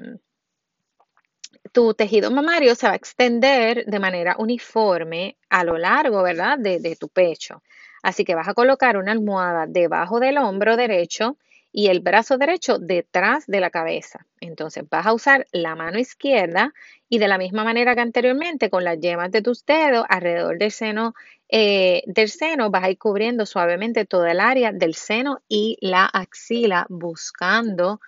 tu 1.73 1.93
tejido 1.93 2.31
mamario 2.31 2.75
se 2.75 2.87
va 2.87 2.93
a 2.93 2.95
extender 2.95 3.83
de 3.85 3.99
manera 3.99 4.37
uniforme 4.39 5.35
a 5.49 5.65
lo 5.65 5.77
largo, 5.77 6.23
¿verdad?, 6.23 6.57
de, 6.57 6.79
de, 6.79 6.95
tu 6.95 7.09
pecho. 7.09 7.61
Así 8.03 8.23
que 8.23 8.35
vas 8.35 8.47
a 8.47 8.53
colocar 8.53 8.95
una 8.95 9.11
almohada 9.11 9.65
debajo 9.67 10.21
del 10.21 10.37
hombro 10.37 10.77
derecho 10.77 11.35
y 11.73 11.87
el 11.87 11.99
brazo 11.99 12.37
derecho 12.37 12.79
detrás 12.79 13.45
de 13.45 13.59
la 13.59 13.69
cabeza. 13.69 14.25
Entonces 14.39 14.85
vas 14.89 15.05
a 15.05 15.11
usar 15.11 15.45
la 15.51 15.75
mano 15.75 15.99
izquierda 15.99 16.73
y 17.09 17.17
de 17.17 17.27
la 17.27 17.37
misma 17.37 17.65
manera 17.65 17.95
que 17.95 18.01
anteriormente 18.01 18.69
con 18.69 18.85
las 18.85 18.97
yemas 19.01 19.29
de 19.29 19.41
tus 19.41 19.65
dedos 19.65 20.05
alrededor 20.07 20.57
del 20.57 20.71
seno 20.71 21.15
eh, 21.49 22.03
del 22.07 22.29
seno 22.29 22.69
vas 22.71 22.83
a 22.83 22.89
ir 22.89 22.97
cubriendo 22.97 23.45
suavemente 23.45 24.05
toda 24.05 24.31
el 24.31 24.39
área 24.39 24.71
del 24.71 24.95
seno 24.95 25.41
y 25.47 25.77
la 25.81 26.05
axila 26.05 26.85
buscando 26.89 27.99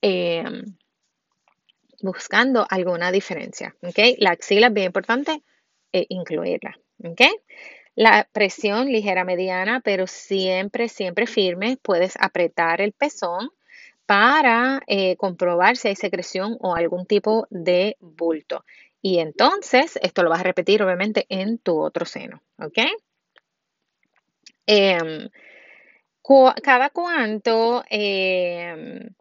em, 0.00 0.76
buscando 2.02 2.66
alguna 2.68 3.12
diferencia. 3.12 3.74
¿okay? 3.82 4.16
La 4.18 4.30
axila 4.30 4.68
es 4.68 4.72
bien 4.72 4.86
importante 4.86 5.42
eh, 5.92 6.06
incluirla. 6.08 6.78
¿okay? 7.04 7.32
La 7.94 8.28
presión 8.32 8.90
ligera 8.90 9.24
mediana, 9.24 9.80
pero 9.80 10.06
siempre, 10.06 10.88
siempre 10.88 11.26
firme. 11.26 11.78
Puedes 11.82 12.14
apretar 12.18 12.80
el 12.80 12.92
pezón 12.92 13.50
para 14.06 14.80
eh, 14.86 15.16
comprobar 15.16 15.76
si 15.76 15.88
hay 15.88 15.96
secreción 15.96 16.56
o 16.60 16.74
algún 16.74 17.06
tipo 17.06 17.46
de 17.50 17.96
bulto. 18.00 18.64
Y 19.02 19.18
entonces, 19.18 19.98
esto 20.02 20.22
lo 20.22 20.30
vas 20.30 20.40
a 20.40 20.44
repetir 20.44 20.82
obviamente 20.82 21.26
en 21.28 21.58
tu 21.58 21.80
otro 21.80 22.04
seno, 22.04 22.42
¿ok? 22.58 22.78
Em, 24.66 25.28
cada 26.62 26.90
cuánto 26.90 27.82
em, 27.88 29.14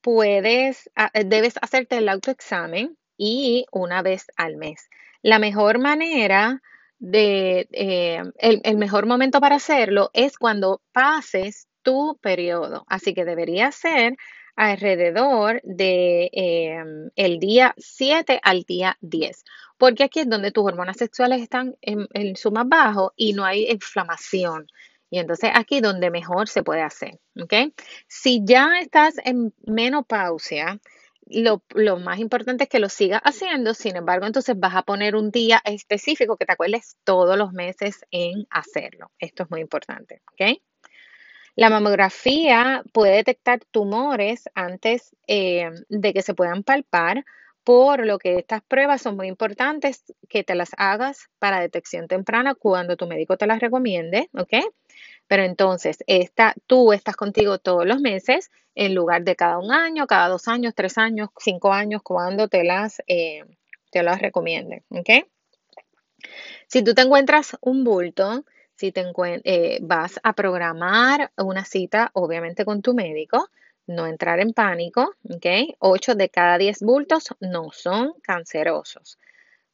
puedes, 0.00 0.90
debes 1.26 1.54
hacerte 1.60 1.98
el 1.98 2.08
autoexamen 2.08 2.96
y 3.16 3.66
una 3.70 4.02
vez 4.02 4.26
al 4.36 4.56
mes. 4.56 4.88
La 5.22 5.38
mejor 5.38 5.78
manera 5.78 6.62
de, 6.98 7.68
eh, 7.72 8.22
el, 8.38 8.76
mejor 8.76 9.06
momento 9.06 9.40
para 9.40 9.56
hacerlo 9.56 10.10
es 10.12 10.38
cuando 10.38 10.80
pases 10.92 11.68
tu 11.82 12.18
periodo. 12.20 12.84
Así 12.88 13.12
que 13.12 13.24
debería 13.24 13.72
ser 13.72 14.16
alrededor 14.56 15.60
de 15.64 16.30
em, 16.32 17.10
el 17.16 17.38
día 17.38 17.74
7 17.78 18.40
al 18.42 18.62
día 18.62 18.96
10, 19.00 19.44
porque 19.78 20.04
aquí 20.04 20.20
es 20.20 20.28
donde 20.28 20.52
tus 20.52 20.64
hormonas 20.64 20.96
sexuales 20.96 21.42
están 21.42 21.76
en, 21.80 22.06
en, 22.12 22.36
su 22.36 22.50
más 22.52 22.68
bajo 22.68 23.12
y 23.16 23.32
no 23.32 23.44
hay 23.44 23.70
inflamación. 23.70 24.66
Y 25.10 25.18
entonces 25.18 25.50
aquí 25.54 25.80
donde 25.80 26.10
mejor 26.10 26.48
se 26.48 26.62
puede 26.62 26.82
hacer, 26.82 27.18
¿ok? 27.40 27.74
Si 28.08 28.42
ya 28.44 28.80
estás 28.80 29.16
en 29.24 29.52
menopausia, 29.66 30.80
lo, 31.26 31.98
más 31.98 32.18
importante 32.18 32.64
es 32.64 32.70
que 32.70 32.78
lo 32.78 32.88
sigas 32.88 33.20
haciendo, 33.24 33.74
sin 33.74 33.96
embargo, 33.96 34.26
entonces 34.26 34.58
vas 34.58 34.74
a 34.74 34.82
poner 34.82 35.16
un 35.16 35.30
día 35.30 35.60
específico 35.64 36.36
que 36.36 36.46
te 36.46 36.52
acuerdes 36.52 36.96
todos 37.04 37.36
los 37.36 37.52
meses 37.52 38.04
en 38.10 38.46
hacerlo. 38.50 39.10
Esto 39.18 39.44
es 39.44 39.50
muy 39.50 39.60
importante, 39.60 40.22
¿ok? 40.32 40.60
La 41.54 41.68
mamografía 41.68 42.82
puede 42.92 43.16
detectar 43.16 43.60
tumores 43.70 44.48
antes 44.54 45.14
eh, 45.26 45.70
de 45.88 46.12
que 46.12 46.22
se 46.22 46.34
puedan 46.34 46.62
palpar, 46.62 47.24
por 47.64 48.04
lo 48.06 48.18
que 48.18 48.38
estas 48.38 48.62
pruebas 48.62 49.02
son 49.02 49.16
muy 49.16 49.28
importantes 49.28 50.02
que 50.28 50.42
te 50.42 50.54
las 50.54 50.70
hagas 50.76 51.28
para 51.38 51.60
detección 51.60 52.08
temprana 52.08 52.54
cuando 52.54 52.96
tu 52.96 53.06
médico 53.06 53.36
te 53.36 53.46
las 53.46 53.60
recomiende, 53.60 54.30
¿ok? 54.32 54.64
Pero 55.28 55.44
entonces, 55.44 55.98
esta, 56.06 56.54
tú 56.66 56.92
estás 56.92 57.16
contigo 57.16 57.58
todos 57.58 57.86
los 57.86 58.00
meses 58.00 58.50
en 58.74 58.94
lugar 58.94 59.22
de 59.22 59.36
cada 59.36 59.58
un 59.58 59.70
año, 59.70 60.06
cada 60.06 60.28
dos 60.28 60.48
años, 60.48 60.74
tres 60.74 60.98
años, 60.98 61.28
cinco 61.38 61.72
años, 61.72 62.02
cuando 62.02 62.48
te 62.48 62.64
las, 62.64 63.00
eh, 63.06 63.44
te 63.90 64.02
las. 64.02 64.20
¿ok? 64.22 65.10
Si 66.66 66.82
tú 66.82 66.94
te 66.94 67.02
encuentras 67.02 67.56
un 67.60 67.84
bulto, 67.84 68.44
si 68.82 68.90
te 68.90 69.04
eh, 69.44 69.78
vas 69.80 70.18
a 70.24 70.32
programar 70.32 71.30
una 71.36 71.64
cita, 71.64 72.10
obviamente 72.14 72.64
con 72.64 72.82
tu 72.82 72.94
médico, 72.94 73.48
no 73.86 74.08
entrar 74.08 74.40
en 74.40 74.52
pánico, 74.52 75.14
¿ok? 75.30 75.76
8 75.78 76.16
de 76.16 76.28
cada 76.28 76.58
10 76.58 76.80
bultos 76.80 77.28
no 77.38 77.70
son 77.70 78.14
cancerosos 78.24 79.20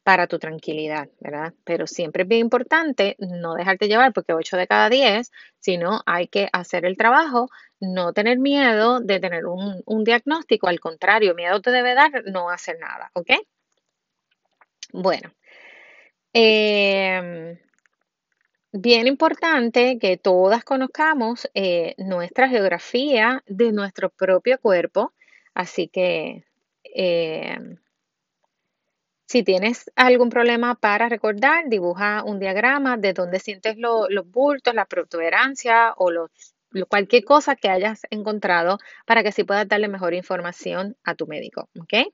para 0.03 0.27
tu 0.27 0.37
tranquilidad, 0.37 1.09
¿verdad? 1.19 1.55
Pero 1.63 1.87
siempre 1.87 2.21
es 2.21 2.29
bien 2.29 2.41
importante 2.41 3.15
no 3.17 3.55
dejarte 3.55 3.87
llevar 3.87 4.13
porque 4.13 4.33
8 4.33 4.57
de 4.57 4.67
cada 4.67 4.91
10, 4.91 5.31
sino 5.57 6.03
hay 6.05 6.27
que 6.27 6.47
hacer 6.53 6.85
el 6.85 6.95
trabajo, 6.95 7.49
no 7.79 8.13
tener 8.13 8.37
miedo 8.37 8.99
de 8.99 9.19
tener 9.19 9.47
un, 9.47 10.03
diagnóstico, 10.03 10.67
al 10.67 10.79
contrario, 10.79 11.33
miedo 11.33 11.59
te 11.61 11.71
debe 11.71 11.95
dar 11.95 12.25
no 12.25 12.51
hacer 12.51 12.77
nada, 12.79 13.09
¿ok? 13.15 13.31
Bueno, 14.93 15.31
em, 16.31 17.57
bien 18.71 19.07
importante 19.07 19.97
que 19.99 20.17
todas 20.17 20.63
conozcamos 20.63 21.49
eh, 21.53 21.95
nuestra 21.97 22.49
geografía 22.49 23.43
de 23.47 23.71
nuestro 23.71 24.09
propio 24.09 24.59
cuerpo, 24.59 25.13
así 25.53 25.87
que... 25.87 26.45
Em, 26.83 27.77
si 29.29 29.43
tienes 29.43 29.91
algún 29.95 30.31
problema 30.31 30.73
para 30.73 31.07
recordar, 31.07 31.65
dibuja 31.67 32.23
un 32.23 32.39
diagrama 32.39 32.97
de 32.97 33.13
dónde 33.13 33.39
sientes 33.39 33.77
los 33.77 34.07
bultos, 34.25 34.73
la 34.73 34.85
protuberancia 34.85 35.93
o 35.97 36.09
cualquier 36.87 37.23
cosa 37.25 37.55
que 37.55 37.69
hayas 37.69 38.01
encontrado 38.09 38.79
para 39.05 39.21
que 39.21 39.29
así 39.29 39.43
puedas 39.43 39.67
darle 39.67 39.87
mejor 39.87 40.15
información 40.15 40.97
a 41.03 41.13
tu 41.13 41.27
médico. 41.27 41.69
¿ok? 41.79 42.11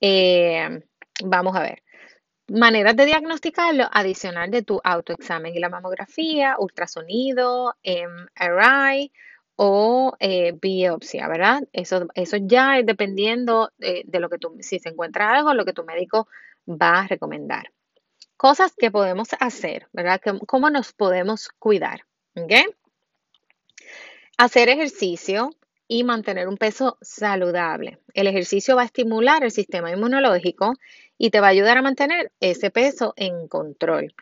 Eh, 0.00 0.80
vamos 1.24 1.54
a 1.54 1.60
ver. 1.60 1.83
Maneras 2.48 2.94
de 2.94 3.06
diagnosticarlo, 3.06 3.88
adicional 3.90 4.50
de 4.50 4.62
tu 4.62 4.80
autoexamen 4.84 5.54
y 5.54 5.60
la 5.60 5.70
mamografía, 5.70 6.56
ultrasonido, 6.58 7.74
MRI 7.82 9.12
o 9.56 10.14
eh, 10.20 10.52
biopsia, 10.60 11.26
¿verdad? 11.28 11.62
Eso, 11.72 12.06
eso 12.14 12.36
ya 12.36 12.78
es 12.78 12.86
dependiendo 12.86 13.72
de, 13.78 14.02
de 14.04 14.20
lo 14.20 14.28
que 14.28 14.38
tú, 14.38 14.56
si 14.60 14.78
se 14.78 14.90
encuentra 14.90 15.32
algo, 15.32 15.54
lo 15.54 15.64
que 15.64 15.72
tu 15.72 15.84
médico 15.84 16.28
va 16.68 17.00
a 17.00 17.06
recomendar. 17.06 17.72
Cosas 18.36 18.74
que 18.76 18.90
podemos 18.90 19.28
hacer, 19.40 19.88
¿verdad? 19.92 20.20
¿Cómo 20.46 20.68
nos 20.68 20.92
podemos 20.92 21.48
cuidar? 21.48 22.04
¿Ok? 22.36 22.52
Hacer 24.36 24.68
ejercicio 24.68 25.50
y 25.86 26.04
mantener 26.04 26.48
un 26.48 26.56
peso 26.56 26.98
saludable. 27.00 27.98
El 28.14 28.26
ejercicio 28.26 28.76
va 28.76 28.82
a 28.82 28.86
estimular 28.86 29.44
el 29.44 29.50
sistema 29.50 29.90
inmunológico 29.90 30.74
y 31.18 31.30
te 31.30 31.40
va 31.40 31.48
a 31.48 31.50
ayudar 31.50 31.78
a 31.78 31.82
mantener 31.82 32.32
ese 32.40 32.70
peso 32.70 33.12
en 33.16 33.48
control. 33.48 34.14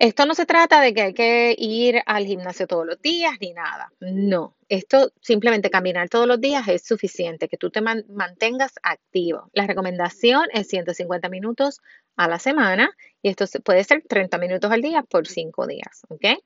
Esto 0.00 0.24
no 0.24 0.34
se 0.34 0.46
trata 0.46 0.80
de 0.80 0.94
que 0.94 1.02
hay 1.02 1.12
que 1.12 1.54
ir 1.58 2.00
al 2.06 2.24
gimnasio 2.24 2.66
todos 2.66 2.86
los 2.86 3.02
días 3.02 3.34
ni 3.38 3.52
nada. 3.52 3.92
No, 4.00 4.56
esto 4.70 5.12
simplemente 5.20 5.68
caminar 5.68 6.08
todos 6.08 6.26
los 6.26 6.40
días 6.40 6.66
es 6.68 6.86
suficiente, 6.86 7.48
que 7.48 7.58
tú 7.58 7.68
te 7.68 7.82
mantengas 7.82 8.72
activo. 8.82 9.50
La 9.52 9.66
recomendación 9.66 10.46
es 10.54 10.68
150 10.68 11.28
minutos 11.28 11.80
a 12.16 12.28
la 12.28 12.38
semana 12.38 12.96
y 13.20 13.28
esto 13.28 13.44
puede 13.62 13.84
ser 13.84 14.02
30 14.08 14.38
minutos 14.38 14.72
al 14.72 14.80
día 14.80 15.02
por 15.02 15.26
5 15.26 15.66
días, 15.66 16.00
¿ok? 16.08 16.42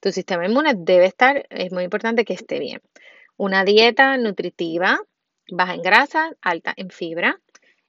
Tu 0.00 0.12
sistema 0.12 0.44
inmune 0.44 0.74
debe 0.76 1.06
estar, 1.06 1.46
es 1.48 1.72
muy 1.72 1.84
importante 1.84 2.26
que 2.26 2.34
esté 2.34 2.58
bien. 2.58 2.82
Una 3.36 3.64
dieta 3.64 4.16
nutritiva, 4.16 5.00
baja 5.50 5.74
en 5.74 5.82
grasa, 5.82 6.32
alta 6.40 6.72
en 6.76 6.90
fibra, 6.90 7.40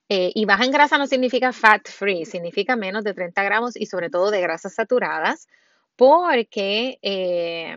eh, 0.10 0.32
y 0.36 0.46
baja 0.46 0.66
en 0.66 0.72
grasa 0.72 0.98
no 0.98 1.08
significa 1.08 1.54
fat 1.54 1.88
free, 1.90 2.26
significa 2.26 2.76
menos 2.76 3.04
de 3.04 3.14
30 3.14 3.44
gramos 3.44 3.76
y 3.76 3.86
sobre 3.86 4.10
todo 4.10 4.32
de 4.32 4.42
grasas 4.42 4.76
saturadas, 4.76 5.48
porque 5.96 7.00
eh, 7.02 7.76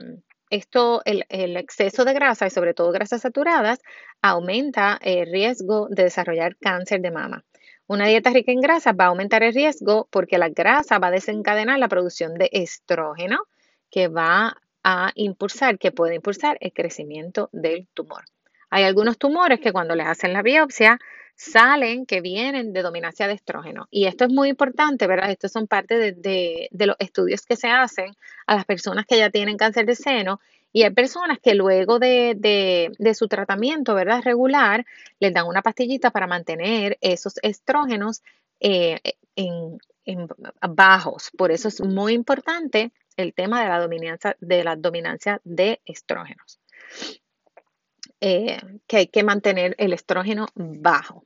esto, 0.50 1.02
el, 1.04 1.24
exceso 1.56 2.04
de 2.04 2.14
grasa 2.14 2.46
y 2.46 2.50
sobre 2.50 2.74
todo 2.74 2.92
grasas 2.92 3.22
saturadas, 3.22 3.80
aumenta 4.22 4.98
el 5.02 5.30
riesgo 5.30 5.88
de 5.90 6.04
desarrollar 6.04 6.56
cáncer 6.56 7.00
de 7.00 7.10
mama. 7.10 7.44
Una 7.86 8.06
dieta 8.06 8.30
rica 8.30 8.52
en 8.52 8.60
grasa 8.60 8.92
va 8.92 9.04
a 9.04 9.08
aumentar 9.08 9.42
el 9.42 9.54
riesgo 9.54 10.08
porque 10.10 10.38
la 10.38 10.48
grasa 10.48 10.98
va 10.98 11.08
a 11.08 11.12
desencadenar 11.12 11.78
la 11.78 11.88
producción 11.88 12.34
de 12.34 12.50
estrógeno 12.52 13.44
que 13.90 14.08
va 14.08 14.56
a 14.88 15.10
impulsar, 15.16 15.80
que 15.80 15.90
puede 15.90 16.14
impulsar 16.14 16.58
el 16.60 16.72
crecimiento 16.72 17.50
del 17.52 17.88
tumor. 17.92 18.22
Hay 18.70 18.84
algunos 18.84 19.18
tumores 19.18 19.58
que 19.58 19.72
cuando 19.72 19.96
les 19.96 20.06
hacen 20.06 20.32
la 20.32 20.42
biopsia 20.42 21.00
salen 21.34 22.06
que 22.06 22.20
vienen 22.20 22.72
de 22.72 22.82
dominancia 22.82 23.26
de 23.26 23.34
estrógeno. 23.34 23.88
Y 23.90 24.06
esto 24.06 24.26
es 24.26 24.30
muy 24.30 24.48
importante, 24.48 25.08
¿verdad? 25.08 25.32
Estos 25.32 25.50
son 25.50 25.66
parte 25.66 26.12
de, 26.12 26.68
los 26.70 26.94
estudios 27.00 27.44
que 27.44 27.56
se 27.56 27.66
hacen 27.66 28.14
a 28.46 28.54
las 28.54 28.64
personas 28.64 29.06
que 29.06 29.18
ya 29.18 29.28
tienen 29.28 29.56
cáncer 29.56 29.86
de 29.86 29.96
seno 29.96 30.38
y 30.72 30.84
hay 30.84 30.90
personas 30.90 31.40
que 31.42 31.56
luego 31.56 31.98
de, 31.98 32.92
su 33.12 33.26
tratamiento, 33.26 33.92
¿verdad? 33.92 34.22
Regular, 34.22 34.86
les 35.18 35.34
dan 35.34 35.48
una 35.48 35.62
pastillita 35.62 36.12
para 36.12 36.28
mantener 36.28 36.96
esos 37.00 37.40
estrógenos 37.42 38.22
eh, 38.60 39.00
en, 39.34 39.78
bajos. 40.70 41.32
Por 41.36 41.50
eso 41.50 41.66
es 41.66 41.80
muy 41.80 42.12
importante 42.12 42.92
el 43.16 43.34
tema 43.34 43.62
de 43.62 43.68
la 43.68 43.80
dominancia 43.80 44.36
de, 44.40 44.64
la 44.64 44.76
dominancia 44.76 45.40
de 45.44 45.80
estrógenos. 45.84 46.60
Eh, 48.20 48.58
que 48.86 48.96
hay 48.96 49.06
que 49.08 49.22
mantener 49.22 49.74
el 49.78 49.92
estrógeno 49.92 50.46
bajo. 50.54 51.24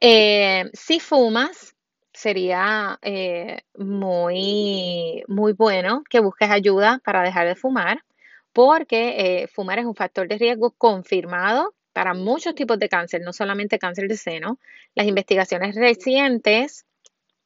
Eh, 0.00 0.70
si 0.72 1.00
fumas, 1.00 1.74
sería 2.12 2.98
eh, 3.02 3.62
muy, 3.76 5.24
muy 5.26 5.52
bueno 5.54 6.04
que 6.08 6.20
busques 6.20 6.50
ayuda 6.50 7.00
para 7.04 7.22
dejar 7.22 7.48
de 7.48 7.56
fumar, 7.56 8.04
porque 8.52 9.48
fumar 9.52 9.80
es 9.80 9.86
un 9.86 9.96
factor 9.96 10.28
de 10.28 10.38
riesgo 10.38 10.70
confirmado 10.70 11.74
para 11.92 12.14
muchos 12.14 12.54
tipos 12.54 12.78
de 12.78 12.88
cáncer, 12.88 13.22
no 13.22 13.32
solamente 13.32 13.78
cáncer 13.78 14.06
de 14.06 14.16
seno. 14.16 14.58
Las 14.94 15.06
investigaciones 15.06 15.74
recientes 15.74 16.86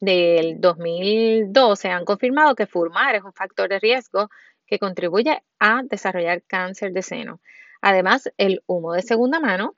del 0.00 0.60
2012 0.60 1.88
han 1.88 2.04
confirmado 2.04 2.54
que 2.54 2.66
fumar 2.66 3.14
es 3.14 3.22
un 3.22 3.32
factor 3.32 3.68
de 3.68 3.78
riesgo 3.78 4.30
que 4.66 4.78
contribuye 4.78 5.42
a 5.58 5.82
desarrollar 5.84 6.42
cáncer 6.42 6.92
de 6.92 7.02
seno. 7.02 7.40
Además, 7.82 8.32
el 8.36 8.62
humo 8.66 8.92
de 8.92 9.02
segunda 9.02 9.40
mano. 9.40 9.76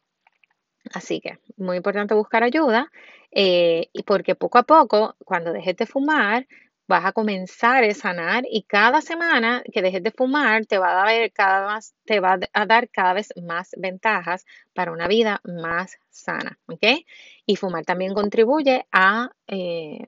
Así 0.93 1.21
que 1.21 1.39
muy 1.57 1.77
importante 1.77 2.15
buscar 2.15 2.43
ayuda 2.43 2.91
eh, 3.31 3.89
porque 4.07 4.35
poco 4.35 4.59
a 4.59 4.65
poco, 4.65 5.17
cuando 5.25 5.53
dejes 5.53 5.77
de 5.77 5.87
fumar, 5.87 6.47
vas 6.87 7.05
a 7.05 7.13
comenzar 7.13 7.85
a 7.85 7.95
sanar 7.95 8.45
y 8.51 8.63
cada 8.65 9.01
semana 9.01 9.63
que 9.73 9.83
dejes 9.83 10.03
de 10.03 10.11
fumar 10.11 10.67
te 10.67 10.79
va 10.79 10.91
a 10.91 11.07
dar 11.07 11.33
cada, 11.33 11.67
más, 11.67 11.95
te 12.05 12.21
va 12.21 12.39
a 12.53 12.67
dar 12.67 12.89
cada 12.91 13.13
vez 13.13 13.29
más 13.43 13.75
ventajas 13.79 14.45
para 14.75 14.93
una 14.93 15.09
vida 15.09 15.41
más 15.45 15.99
sana, 16.11 16.59
¿ok? 16.67 17.05
Y 17.47 17.57
fumar 17.57 17.85
también 17.85 18.15
contribuye 18.15 18.87
a 18.93 19.31
eh, 19.47 20.07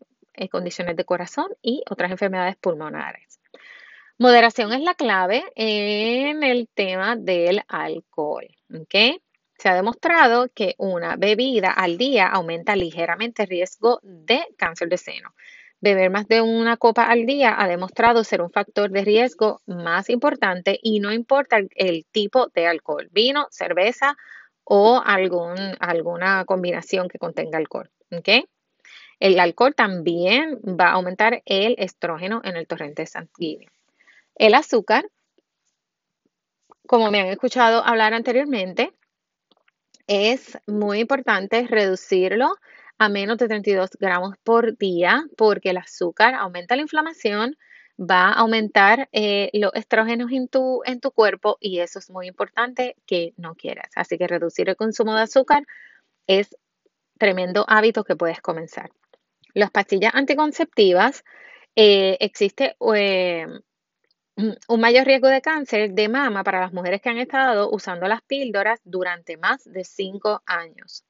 condiciones 0.51 0.97
de 0.97 1.05
corazón 1.05 1.49
y 1.63 1.83
otras 1.91 2.11
enfermedades 2.11 2.57
pulmonares. 2.57 3.41
Moderación 4.19 4.73
es 4.73 4.81
la 4.81 4.95
clave 4.95 5.45
en 5.57 6.45
el 6.45 6.69
tema 6.73 7.17
del 7.17 7.63
alcohol. 7.67 8.47
¿ok? 8.73 9.21
Se 9.59 9.69
ha 9.69 9.75
demostrado 9.75 10.49
que 10.55 10.75
una 10.79 11.17
bebida 11.17 11.71
al 11.71 11.97
día 11.99 12.29
aumenta 12.29 12.77
ligeramente 12.77 13.43
el 13.43 13.49
riesgo 13.49 14.01
de 14.03 14.47
cáncer 14.57 14.89
de 14.89 14.99
seno. 14.99 15.35
Beber 15.85 16.09
más 16.09 16.27
de 16.29 16.41
una 16.41 16.79
copa 16.79 17.05
al 17.05 17.27
día 17.27 17.55
ha 17.59 17.69
demostrado 17.69 18.25
ser 18.25 18.41
un 18.41 18.51
factor 18.51 18.91
de 18.91 19.05
riesgo 19.05 19.61
más 19.67 20.09
importante 20.09 20.81
y 20.83 20.99
no 20.99 21.13
importa 21.13 21.59
el, 21.59 22.07
tipo 22.07 22.47
de 22.55 22.67
alcohol, 22.67 23.11
vino, 23.13 23.49
cerveza 23.51 24.17
o 24.65 25.03
alguna 25.05 26.47
combinación 26.47 27.11
que 27.11 27.19
contenga 27.19 27.59
alcohol. 27.59 27.91
¿ok? 28.13 28.49
El 29.21 29.39
alcohol 29.39 29.75
también 29.75 30.59
va 30.65 30.87
a 30.87 30.93
aumentar 30.93 31.43
el 31.45 31.75
estrógeno 31.79 32.41
en 32.45 32.57
el 32.57 32.67
torrente 32.67 33.05
sanguíneo. 33.05 33.71
El 34.37 34.55
azúcar, 34.55 35.07
como 36.87 37.11
me 37.11 37.21
han 37.21 37.27
escuchado 37.27 37.85
hablar 37.85 38.15
anteriormente, 38.15 38.95
es 40.07 40.59
muy 40.67 41.01
importante 41.01 41.67
reducirlo 41.69 42.55
a 42.99 43.09
menos 43.09 43.39
de 43.39 43.49
32 43.49 43.91
gramos 43.99 44.37
por 44.43 44.77
día 44.77 45.25
porque 45.37 45.71
el 45.71 45.79
azúcar 45.79 46.35
aumenta 46.35 46.77
la 46.77 46.83
inflamación, 46.83 47.57
va 47.99 48.29
a 48.29 48.33
aumentar 48.35 49.09
eh, 49.13 49.51
los 49.53 49.73
estrógenos 49.75 50.33
en 50.33 50.49
tu, 50.49 50.83
en 50.85 51.01
tu 51.01 51.11
cuerpo 51.11 51.57
y 51.61 51.81
eso 51.81 51.99
es 51.99 52.11
muy 52.11 52.27
importante 52.27 52.97
que 53.07 53.35
no 53.37 53.55
quieras. 53.55 53.91
Así 53.95 54.19
que 54.19 54.27
reducir 54.27 54.69
el 54.69 54.77
consumo 54.77 55.15
de 55.15 55.23
azúcar 55.23 55.65
es 56.27 56.57
tremendo 57.19 57.65
hábito 57.69 58.05
que 58.05 58.17
puedes 58.17 58.41
comenzar. 58.41 58.91
Las 59.55 59.71
pastillas 59.71 60.15
anticonceptivas, 60.15 61.25
eh, 61.77 62.17
existe 62.21 62.77
eh, 62.97 63.47
un 64.37 64.81
mayor 64.81 65.07
riesgo 65.07 65.29
de 65.29 65.41
cáncer 65.41 65.93
de 65.93 66.09
mama 66.09 66.43
para 66.43 66.61
las 66.61 66.73
mujeres 66.73 67.01
que 67.01 67.11
han 67.11 67.19
estado 67.19 67.71
usando 67.71 68.09
las 68.09 68.23
píldoras 68.23 68.81
durante 68.85 69.37
más 69.37 69.65
de 69.65 69.85
cinco 69.85 70.43
años. 70.47 71.05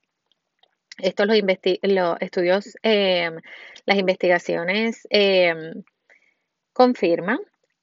Estos 0.99 1.27
los, 1.27 1.37
los 1.83 2.17
estudios, 2.21 2.77
em, 2.83 3.37
las 3.87 3.99
investigaciones 3.99 5.07
em, 5.11 5.83
confirman. 6.73 7.39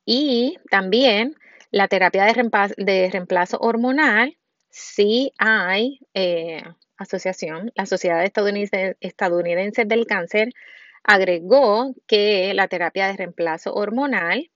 Y 0.05 0.57
también 0.69 1.35
la 1.71 1.87
terapia 1.87 2.25
de 2.25 3.09
reemplazo, 3.11 3.57
hormonal, 3.59 4.37
sí 4.69 5.31
hay 5.37 5.99
eh, 6.13 6.63
asociación, 6.97 7.71
la 7.75 7.85
Sociedad 7.85 8.23
Estadounidense, 8.23 9.85
del 9.85 10.05
Cáncer 10.05 10.49
agregó 11.03 11.95
que 12.07 12.53
la 12.53 12.67
terapia 12.67 13.07
de 13.07 13.17
reemplazo 13.17 13.73
hormonal 13.73 14.51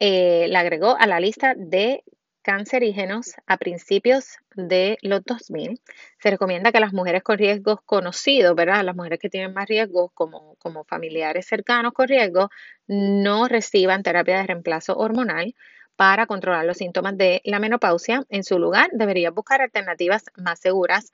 eh, 0.00 0.46
la 0.48 0.60
agregó 0.60 0.96
a 0.98 1.06
la 1.06 1.20
lista 1.20 1.54
de 1.56 2.02
cancerígenos 2.46 3.34
a 3.48 3.56
principios 3.56 4.36
de 4.54 4.98
los 5.02 5.24
2000. 5.24 5.80
Se 6.22 6.30
recomienda 6.30 6.70
que 6.70 6.78
las 6.78 6.92
mujeres 6.92 7.24
con 7.24 7.38
riesgos 7.38 7.80
conocidos, 7.84 8.54
¿verdad? 8.54 8.84
Las 8.84 8.94
mujeres 8.94 9.18
que 9.18 9.28
tienen 9.28 9.52
más 9.52 9.66
riesgos, 9.66 10.12
como, 10.14 10.54
como 10.60 10.84
familiares 10.84 11.44
cercanos 11.44 11.92
con 11.92 12.06
riesgo, 12.06 12.48
no 12.86 13.48
reciban 13.48 14.04
terapia 14.04 14.36
de 14.36 14.46
reemplazo 14.46 14.96
hormonal 14.96 15.56
para 15.96 16.26
controlar 16.26 16.64
los 16.64 16.76
síntomas 16.76 17.16
de 17.18 17.40
la 17.42 17.58
menopausia. 17.58 18.22
En 18.28 18.44
su 18.44 18.60
lugar, 18.60 18.90
deberían 18.92 19.34
buscar 19.34 19.60
alternativas 19.60 20.26
más 20.36 20.60
seguras 20.60 21.10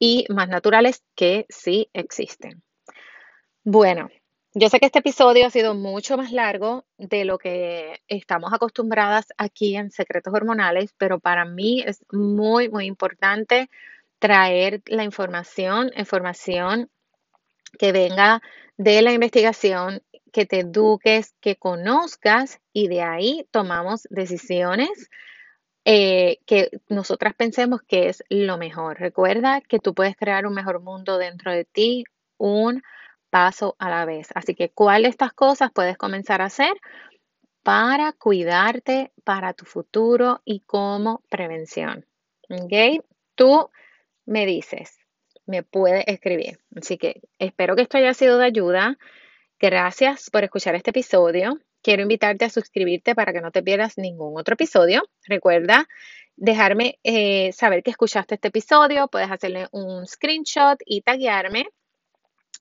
y 0.00 0.26
más 0.30 0.48
naturales 0.48 1.04
que 1.14 1.46
sí 1.48 1.90
existen. 1.92 2.60
Bueno, 3.62 4.10
yo 4.54 4.68
sé 4.68 4.80
que 4.80 4.86
este 4.86 4.98
episodio 4.98 5.46
ha 5.46 5.50
sido 5.50 5.74
mucho 5.74 6.16
más 6.16 6.30
largo 6.30 6.84
de 6.98 7.24
lo 7.24 7.38
que 7.38 8.00
estamos 8.06 8.52
acostumbradas 8.52 9.26
aquí 9.38 9.76
en 9.76 9.90
Secretos 9.90 10.34
Hormonales, 10.34 10.94
pero 10.98 11.20
para 11.20 11.46
mí 11.46 11.82
es 11.86 12.04
muy, 12.12 12.68
muy 12.68 12.84
importante 12.84 13.70
traer 14.18 14.82
la 14.86 15.04
información, 15.04 15.90
información 15.96 16.90
que 17.78 17.92
venga 17.92 18.42
de 18.76 19.00
la 19.00 19.12
investigación, 19.12 20.02
que 20.32 20.44
te 20.44 20.60
eduques, 20.60 21.34
que 21.40 21.56
conozcas 21.56 22.60
y 22.74 22.88
de 22.88 23.02
ahí 23.02 23.46
tomamos 23.50 24.06
decisiones 24.10 25.08
eh, 25.86 26.38
que 26.46 26.70
nosotras 26.88 27.34
pensemos 27.34 27.80
que 27.82 28.08
es 28.08 28.22
lo 28.28 28.58
mejor. 28.58 29.00
Recuerda 29.00 29.62
que 29.62 29.78
tú 29.78 29.94
puedes 29.94 30.14
crear 30.14 30.46
un 30.46 30.54
mejor 30.54 30.80
mundo 30.80 31.16
dentro 31.16 31.52
de 31.52 31.64
ti, 31.64 32.04
un 32.36 32.82
paso 33.32 33.76
a 33.78 33.88
la 33.88 34.04
vez. 34.04 34.28
Así 34.34 34.54
que, 34.54 34.68
¿cuál 34.68 35.04
de 35.04 35.08
estas 35.08 35.32
cosas 35.32 35.72
puedes 35.72 35.96
comenzar 35.96 36.42
a 36.42 36.46
hacer 36.46 36.74
para 37.62 38.12
cuidarte 38.12 39.10
para 39.24 39.54
tu 39.54 39.64
futuro 39.64 40.42
y 40.44 40.60
como 40.60 41.22
prevención? 41.30 42.04
¿Ok? 42.50 43.02
Tú 43.34 43.70
me 44.26 44.44
dices, 44.44 44.98
me 45.46 45.62
puedes 45.62 46.04
escribir. 46.08 46.58
Así 46.76 46.98
que 46.98 47.22
espero 47.38 47.74
que 47.74 47.82
esto 47.82 47.96
haya 47.96 48.12
sido 48.12 48.36
de 48.36 48.44
ayuda. 48.44 48.98
Gracias 49.58 50.28
por 50.28 50.44
escuchar 50.44 50.74
este 50.74 50.90
episodio. 50.90 51.58
Quiero 51.80 52.02
invitarte 52.02 52.44
a 52.44 52.50
suscribirte 52.50 53.14
para 53.14 53.32
que 53.32 53.40
no 53.40 53.50
te 53.50 53.62
pierdas 53.62 53.96
ningún 53.96 54.38
otro 54.38 54.54
episodio. 54.54 55.04
Recuerda 55.26 55.88
dejarme 56.36 56.98
eh, 57.02 57.50
saber 57.52 57.82
que 57.82 57.92
escuchaste 57.92 58.34
este 58.34 58.48
episodio. 58.48 59.08
Puedes 59.08 59.30
hacerle 59.30 59.68
un 59.72 60.06
screenshot 60.06 60.78
y 60.84 61.00
taguearme. 61.00 61.66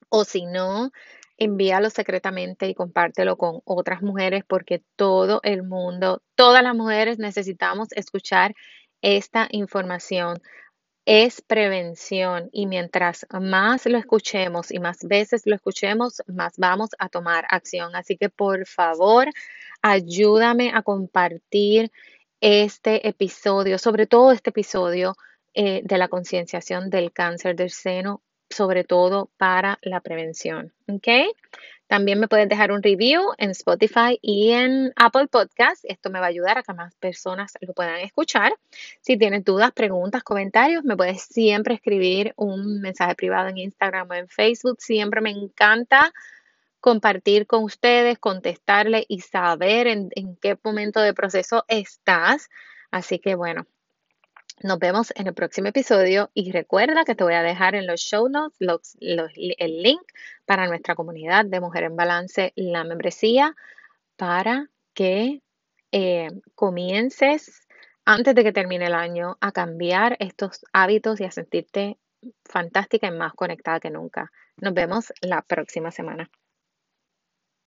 O 0.09 0.25
si 0.25 0.45
no, 0.45 0.91
envíalo 1.37 1.89
secretamente 1.89 2.67
y 2.67 2.75
compártelo 2.75 3.37
con 3.37 3.61
otras 3.65 4.01
mujeres 4.01 4.43
porque 4.47 4.83
todo 4.95 5.39
el 5.43 5.63
mundo, 5.63 6.21
todas 6.35 6.63
las 6.63 6.75
mujeres 6.75 7.19
necesitamos 7.19 7.89
escuchar 7.93 8.53
esta 9.01 9.47
información 9.51 10.41
es 11.05 11.41
prevención 11.41 12.49
y 12.51 12.67
mientras 12.67 13.25
más 13.31 13.85
lo 13.87 13.97
escuchemos 13.97 14.71
y 14.71 14.79
más 14.79 14.99
veces 15.03 15.43
lo 15.45 15.55
escuchemos, 15.55 16.21
más 16.27 16.53
vamos 16.57 16.91
a 16.99 17.09
tomar 17.09 17.45
acción. 17.49 17.95
Así 17.95 18.17
que 18.17 18.29
por 18.29 18.67
favor, 18.67 19.27
ayúdame 19.81 20.71
a 20.73 20.83
compartir 20.83 21.91
este 22.39 23.07
episodio, 23.07 23.77
sobre 23.77 24.07
todo 24.07 24.31
este 24.31 24.51
episodio 24.51 25.15
eh, 25.53 25.81
de 25.83 25.97
la 25.97 26.07
concienciación 26.07 26.89
del 26.89 27.11
cáncer 27.11 27.55
del 27.55 27.71
seno, 27.71 28.21
sobre 28.51 28.83
todo 28.83 29.29
para 29.37 29.79
la 29.81 30.01
prevención. 30.01 30.73
¿Ok? 30.87 31.07
También 31.91 32.21
me 32.21 32.29
puedes 32.29 32.47
dejar 32.47 32.71
un 32.71 32.81
review 32.81 33.21
en 33.37 33.49
Spotify 33.49 34.17
y 34.21 34.51
en 34.51 34.93
Apple 34.95 35.27
Podcast. 35.27 35.83
Esto 35.83 36.09
me 36.09 36.21
va 36.21 36.27
a 36.27 36.29
ayudar 36.29 36.57
a 36.57 36.63
que 36.63 36.71
más 36.71 36.95
personas 36.95 37.51
lo 37.59 37.73
puedan 37.73 37.99
escuchar. 37.99 38.53
Si 39.01 39.17
tienes 39.17 39.43
dudas, 39.43 39.73
preguntas, 39.73 40.23
comentarios, 40.23 40.85
me 40.85 40.95
puedes 40.95 41.21
siempre 41.21 41.73
escribir 41.73 42.33
un 42.37 42.79
mensaje 42.79 43.15
privado 43.15 43.49
en 43.49 43.57
Instagram 43.57 44.09
o 44.09 44.13
en 44.13 44.29
Facebook. 44.29 44.77
Siempre 44.79 45.19
me 45.19 45.31
encanta 45.31 46.13
compartir 46.79 47.45
con 47.45 47.63
ustedes, 47.65 48.17
contestarle 48.19 49.03
y 49.09 49.19
saber 49.19 49.87
en, 49.87 50.11
en 50.15 50.37
qué 50.37 50.57
momento 50.63 51.01
de 51.01 51.13
proceso 51.13 51.65
estás. 51.67 52.49
Así 52.89 53.19
que 53.19 53.35
bueno, 53.35 53.67
nos 54.63 54.80
vemos 54.80 55.13
en 55.15 55.28
el 55.28 55.34
próximo 55.34 55.67
episodio 55.69 56.30
y 56.34 56.52
recuerda 56.52 57.04
que 57.04 57.15
te 57.15 57.24
voy 57.24 57.34
a 57.34 57.43
dejar 57.43 57.76
en 57.76 57.88
los 57.88 58.02
show 58.02 58.30
notes 58.30 58.97
el 59.00 59.84
link 59.84 60.02
para 60.45 60.67
nuestra 60.67 60.95
comunidad 60.95 61.45
de 61.45 61.60
Mujer 61.60 61.84
en 61.84 61.95
Balance, 61.95 62.54
la 62.56 62.84
membresía, 62.84 63.56
para 64.15 64.69
que 64.93 65.41
eh, 65.91 66.30
comiences 66.56 67.67
antes 68.06 68.36
de 68.36 68.43
que 68.43 68.54
termine 68.54 68.88
el 68.88 68.95
año 68.95 69.38
a 69.41 69.52
cambiar 69.52 70.17
estos 70.19 70.65
hábitos 70.74 71.19
y 71.21 71.26
a 71.26 71.32
sentirte 71.32 71.97
fantástica 72.45 73.08
y 73.08 73.12
más 73.12 73.34
conectada 73.34 73.80
que 73.80 73.89
nunca. 73.89 74.32
Nos 74.58 74.74
vemos 74.74 75.13
la 75.21 75.41
próxima 75.41 75.91
semana. 75.91 76.30